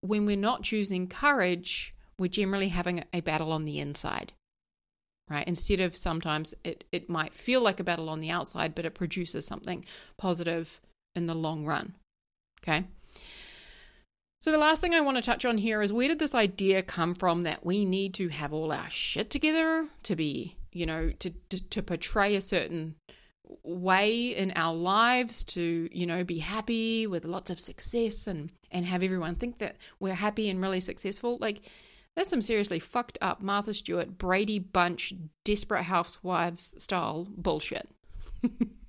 When 0.00 0.24
we're 0.24 0.36
not 0.36 0.62
choosing 0.62 1.08
courage, 1.08 1.94
we're 2.18 2.28
generally 2.28 2.68
having 2.68 3.02
a 3.12 3.20
battle 3.20 3.50
on 3.50 3.64
the 3.64 3.80
inside, 3.80 4.34
right? 5.28 5.46
Instead 5.48 5.80
of 5.80 5.96
sometimes 5.96 6.54
it, 6.62 6.84
it 6.92 7.08
might 7.08 7.34
feel 7.34 7.60
like 7.60 7.80
a 7.80 7.84
battle 7.84 8.08
on 8.08 8.20
the 8.20 8.30
outside, 8.30 8.74
but 8.74 8.86
it 8.86 8.94
produces 8.94 9.46
something 9.46 9.84
positive 10.16 10.80
in 11.16 11.26
the 11.26 11.34
long 11.34 11.64
run, 11.64 11.94
okay? 12.66 12.84
So, 14.40 14.52
the 14.52 14.58
last 14.58 14.82
thing 14.82 14.94
I 14.94 15.00
want 15.00 15.16
to 15.16 15.22
touch 15.22 15.46
on 15.46 15.56
here 15.56 15.80
is 15.80 15.92
where 15.92 16.08
did 16.08 16.18
this 16.18 16.34
idea 16.34 16.82
come 16.82 17.14
from 17.14 17.44
that 17.44 17.64
we 17.64 17.84
need 17.84 18.12
to 18.14 18.28
have 18.28 18.52
all 18.52 18.72
our 18.72 18.90
shit 18.90 19.30
together 19.30 19.86
to 20.02 20.16
be, 20.16 20.56
you 20.70 20.84
know, 20.84 21.10
to, 21.20 21.30
to, 21.48 21.68
to 21.70 21.82
portray 21.82 22.36
a 22.36 22.42
certain 22.42 22.96
way 23.62 24.34
in 24.34 24.52
our 24.56 24.74
lives 24.74 25.44
to 25.44 25.88
you 25.92 26.06
know 26.06 26.24
be 26.24 26.38
happy 26.38 27.06
with 27.06 27.24
lots 27.24 27.50
of 27.50 27.60
success 27.60 28.26
and 28.26 28.50
and 28.70 28.86
have 28.86 29.02
everyone 29.02 29.34
think 29.34 29.58
that 29.58 29.76
we're 30.00 30.14
happy 30.14 30.48
and 30.48 30.60
really 30.60 30.80
successful 30.80 31.38
like 31.40 31.60
that's 32.16 32.30
some 32.30 32.40
seriously 32.40 32.78
fucked 32.78 33.18
up 33.20 33.42
martha 33.42 33.74
stewart 33.74 34.16
brady 34.18 34.58
bunch 34.58 35.12
desperate 35.44 35.82
housewives 35.82 36.74
style 36.82 37.26
bullshit 37.36 37.88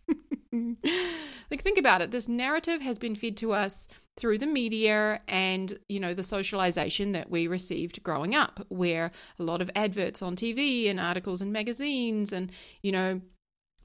like 1.52 1.62
think 1.62 1.78
about 1.78 2.02
it 2.02 2.12
this 2.12 2.28
narrative 2.28 2.82
has 2.82 2.98
been 2.98 3.16
fed 3.16 3.38
to 3.38 3.54
us 3.54 3.88
through 4.18 4.38
the 4.38 4.46
media 4.46 5.20
and 5.28 5.78
you 5.90 6.00
know 6.00 6.14
the 6.14 6.24
socialization 6.24 7.12
that 7.12 7.30
we 7.30 7.48
received 7.48 8.02
growing 8.04 8.34
up 8.34 8.66
where 8.70 9.12
a 9.40 9.44
lot 9.44 9.62
of 9.62 9.70
adverts 9.76 10.22
on 10.22 10.36
TV 10.36 10.90
and 10.90 11.00
articles 11.00 11.42
in 11.42 11.52
magazines 11.52 12.32
and 12.32 12.52
you 12.82 12.92
know 12.92 13.22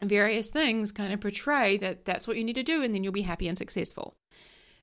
various 0.02 0.48
things 0.48 0.92
kind 0.92 1.12
of 1.12 1.20
portray 1.20 1.76
that 1.76 2.04
that's 2.04 2.26
what 2.26 2.36
you 2.36 2.44
need 2.44 2.54
to 2.54 2.62
do 2.62 2.82
and 2.82 2.94
then 2.94 3.04
you'll 3.04 3.12
be 3.12 3.22
happy 3.22 3.48
and 3.48 3.58
successful. 3.58 4.16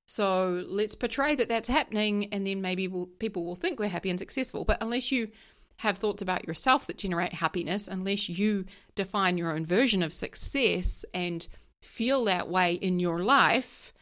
So 0.06 0.63
let's 0.67 0.95
portray 0.95 1.36
that 1.36 1.50
that's 1.50 1.67
happening 1.67 2.32
and 2.32 2.47
then 2.47 2.62
maybe 2.62 2.88
we'll, 2.88 3.08
people 3.19 3.45
will 3.45 3.56
think 3.56 3.80
we're 3.80 3.89
happy 3.89 4.10
and 4.10 4.19
successful. 4.19 4.63
But 4.63 4.78
unless 4.82 5.12
you 5.12 5.30
have 5.78 5.97
thoughts 5.97 6.21
about 6.21 6.47
yourself 6.47 6.88
that 6.88 6.97
generate 6.97 7.34
happiness, 7.34 7.88
unless 7.88 8.30
you 8.30 8.65
define 8.95 9.38
your 9.38 9.52
own 9.52 9.65
version 9.65 10.02
of 10.02 10.13
success 10.13 11.06
and 11.13 11.47
feel 11.82 12.26
that 12.26 12.50
way 12.50 12.74
in 12.74 13.00
your 13.00 13.24
life, 13.24 13.94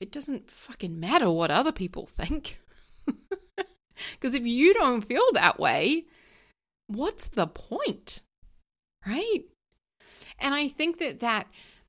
it 0.00 0.10
doesn't 0.12 0.50
fucking 0.50 0.98
matter 0.98 1.30
what 1.30 1.50
other 1.50 1.72
people 1.72 2.06
think. 2.06 2.60
Because 4.12 4.34
if 4.34 4.44
you 4.44 4.74
don't 4.74 5.02
feel 5.02 5.24
that 5.32 5.58
way, 5.58 6.06
what's 6.86 7.28
the 7.28 7.46
point? 7.46 8.22
Right? 9.06 9.44
And 10.38 10.54
I 10.54 10.68
think 10.68 10.98
that 10.98 11.20
that 11.20 11.46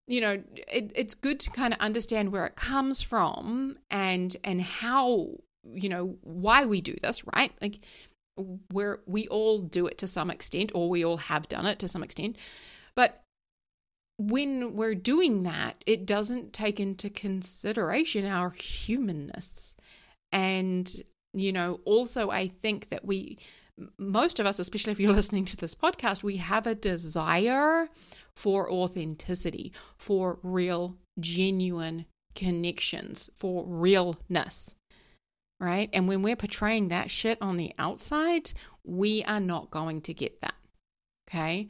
you 0.07 0.21
know 0.21 0.43
it, 0.67 0.91
it's 0.95 1.15
good 1.15 1.39
to 1.41 1.51
kind 1.51 1.73
of 1.73 1.79
understand 1.79 2.31
where 2.31 2.45
it 2.45 2.55
comes 2.55 3.01
from 3.01 3.77
and 3.89 4.35
and 4.43 4.61
how 4.61 5.29
you 5.73 5.89
know 5.89 6.17
why 6.21 6.65
we 6.65 6.81
do 6.81 6.95
this 7.01 7.23
right 7.35 7.51
like 7.61 7.79
where 8.71 8.99
we 9.05 9.27
all 9.27 9.59
do 9.59 9.85
it 9.85 9.99
to 9.99 10.07
some 10.07 10.31
extent 10.31 10.71
or 10.73 10.89
we 10.89 11.05
all 11.05 11.17
have 11.17 11.47
done 11.47 11.67
it 11.67 11.77
to 11.79 11.87
some 11.87 12.01
extent 12.01 12.35
but 12.95 13.21
when 14.29 14.75
we're 14.75 14.95
doing 14.95 15.43
that 15.43 15.83
it 15.85 16.05
doesn't 16.05 16.53
take 16.53 16.79
into 16.79 17.09
consideration 17.09 18.25
our 18.25 18.49
humanness 18.51 19.75
and 20.31 21.03
you 21.33 21.51
know 21.51 21.79
also 21.85 22.29
i 22.29 22.47
think 22.47 22.89
that 22.89 23.05
we 23.05 23.37
most 23.97 24.39
of 24.39 24.45
us 24.45 24.59
especially 24.59 24.91
if 24.91 24.99
you're 24.99 25.13
listening 25.21 25.45
to 25.45 25.57
this 25.57 25.75
podcast 25.75 26.23
we 26.23 26.37
have 26.37 26.67
a 26.67 26.75
desire 26.75 27.87
for 28.35 28.71
authenticity, 28.71 29.71
for 29.97 30.39
real, 30.43 30.95
genuine 31.19 32.05
connections, 32.35 33.29
for 33.35 33.65
realness. 33.65 34.75
Right? 35.59 35.89
And 35.93 36.07
when 36.07 36.23
we're 36.23 36.35
portraying 36.35 36.87
that 36.87 37.11
shit 37.11 37.37
on 37.39 37.57
the 37.57 37.73
outside, 37.77 38.51
we 38.83 39.23
are 39.25 39.39
not 39.39 39.69
going 39.69 40.01
to 40.01 40.13
get 40.13 40.41
that. 40.41 40.55
Okay? 41.29 41.69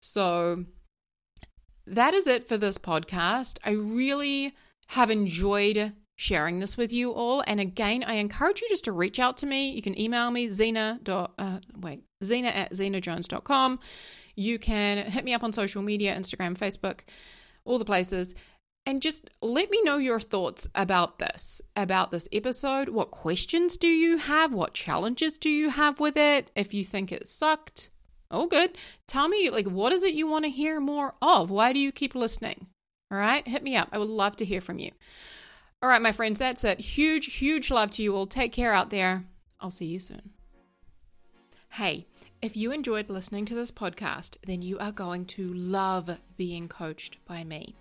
So 0.00 0.64
that 1.92 2.14
is 2.14 2.26
it 2.26 2.46
for 2.46 2.56
this 2.56 2.78
podcast. 2.78 3.58
I 3.64 3.70
really 3.70 4.54
have 4.88 5.10
enjoyed 5.10 5.92
sharing 6.16 6.60
this 6.60 6.76
with 6.76 6.92
you 6.92 7.12
all. 7.12 7.42
And 7.46 7.60
again, 7.60 8.04
I 8.04 8.14
encourage 8.14 8.60
you 8.60 8.68
just 8.68 8.84
to 8.84 8.92
reach 8.92 9.18
out 9.18 9.36
to 9.38 9.46
me. 9.46 9.70
You 9.70 9.82
can 9.82 9.98
email 9.98 10.30
me, 10.30 10.48
Xena. 10.48 11.06
Uh, 11.38 11.58
wait, 11.80 12.02
Xena 12.22 12.46
at 12.46 12.72
xenajones.com. 12.72 13.80
You 14.36 14.58
can 14.58 14.98
hit 15.06 15.24
me 15.24 15.34
up 15.34 15.44
on 15.44 15.52
social 15.52 15.82
media 15.82 16.16
Instagram, 16.16 16.56
Facebook, 16.56 17.00
all 17.64 17.78
the 17.78 17.84
places. 17.84 18.34
And 18.84 19.00
just 19.00 19.30
let 19.40 19.70
me 19.70 19.80
know 19.82 19.98
your 19.98 20.18
thoughts 20.18 20.68
about 20.74 21.18
this, 21.18 21.62
about 21.76 22.10
this 22.10 22.26
episode. 22.32 22.88
What 22.88 23.10
questions 23.12 23.76
do 23.76 23.86
you 23.86 24.16
have? 24.16 24.52
What 24.52 24.74
challenges 24.74 25.38
do 25.38 25.48
you 25.48 25.70
have 25.70 26.00
with 26.00 26.16
it? 26.16 26.50
If 26.56 26.74
you 26.74 26.84
think 26.84 27.12
it 27.12 27.26
sucked, 27.26 27.90
oh, 28.32 28.46
good. 28.46 28.76
Tell 29.06 29.28
me, 29.28 29.50
like, 29.50 29.66
what 29.66 29.92
is 29.92 30.02
it 30.02 30.14
you 30.14 30.26
want 30.26 30.44
to 30.44 30.50
hear 30.50 30.80
more 30.80 31.14
of? 31.22 31.50
Why 31.50 31.72
do 31.72 31.78
you 31.78 31.92
keep 31.92 32.14
listening? 32.14 32.66
All 33.10 33.18
right, 33.18 33.46
hit 33.46 33.62
me 33.62 33.76
up. 33.76 33.88
I 33.92 33.98
would 33.98 34.08
love 34.08 34.36
to 34.36 34.44
hear 34.44 34.60
from 34.60 34.78
you. 34.78 34.90
All 35.82 35.88
right, 35.88 36.00
my 36.00 36.12
friends, 36.12 36.38
that's 36.38 36.64
it. 36.64 36.80
Huge, 36.80 37.34
huge 37.34 37.70
love 37.70 37.90
to 37.92 38.02
you 38.02 38.16
all. 38.16 38.26
Take 38.26 38.52
care 38.52 38.72
out 38.72 38.90
there. 38.90 39.24
I'll 39.60 39.70
see 39.70 39.86
you 39.86 39.98
soon. 39.98 40.30
Hey, 41.72 42.06
if 42.40 42.56
you 42.56 42.72
enjoyed 42.72 43.08
listening 43.08 43.44
to 43.46 43.54
this 43.54 43.70
podcast, 43.70 44.36
then 44.46 44.62
you 44.62 44.78
are 44.78 44.92
going 44.92 45.26
to 45.26 45.52
love 45.54 46.18
being 46.36 46.68
coached 46.68 47.18
by 47.24 47.44
me. 47.44 47.76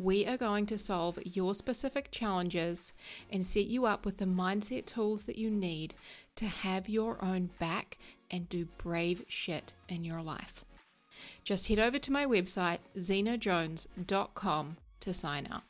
We 0.00 0.26
are 0.26 0.36
going 0.36 0.66
to 0.66 0.78
solve 0.78 1.18
your 1.24 1.54
specific 1.54 2.10
challenges 2.10 2.92
and 3.30 3.44
set 3.44 3.66
you 3.66 3.84
up 3.84 4.06
with 4.06 4.18
the 4.18 4.26
mindset 4.26 4.86
tools 4.86 5.24
that 5.24 5.38
you 5.38 5.50
need 5.50 5.94
to 6.38 6.46
have 6.46 6.88
your 6.88 7.18
own 7.20 7.50
back 7.58 7.98
and 8.30 8.48
do 8.48 8.64
brave 8.78 9.24
shit 9.26 9.74
in 9.88 10.04
your 10.04 10.22
life. 10.22 10.64
Just 11.42 11.66
head 11.66 11.80
over 11.80 11.98
to 11.98 12.12
my 12.12 12.26
website, 12.26 12.78
xenajones.com, 12.96 14.76
to 15.00 15.12
sign 15.12 15.48
up. 15.50 15.67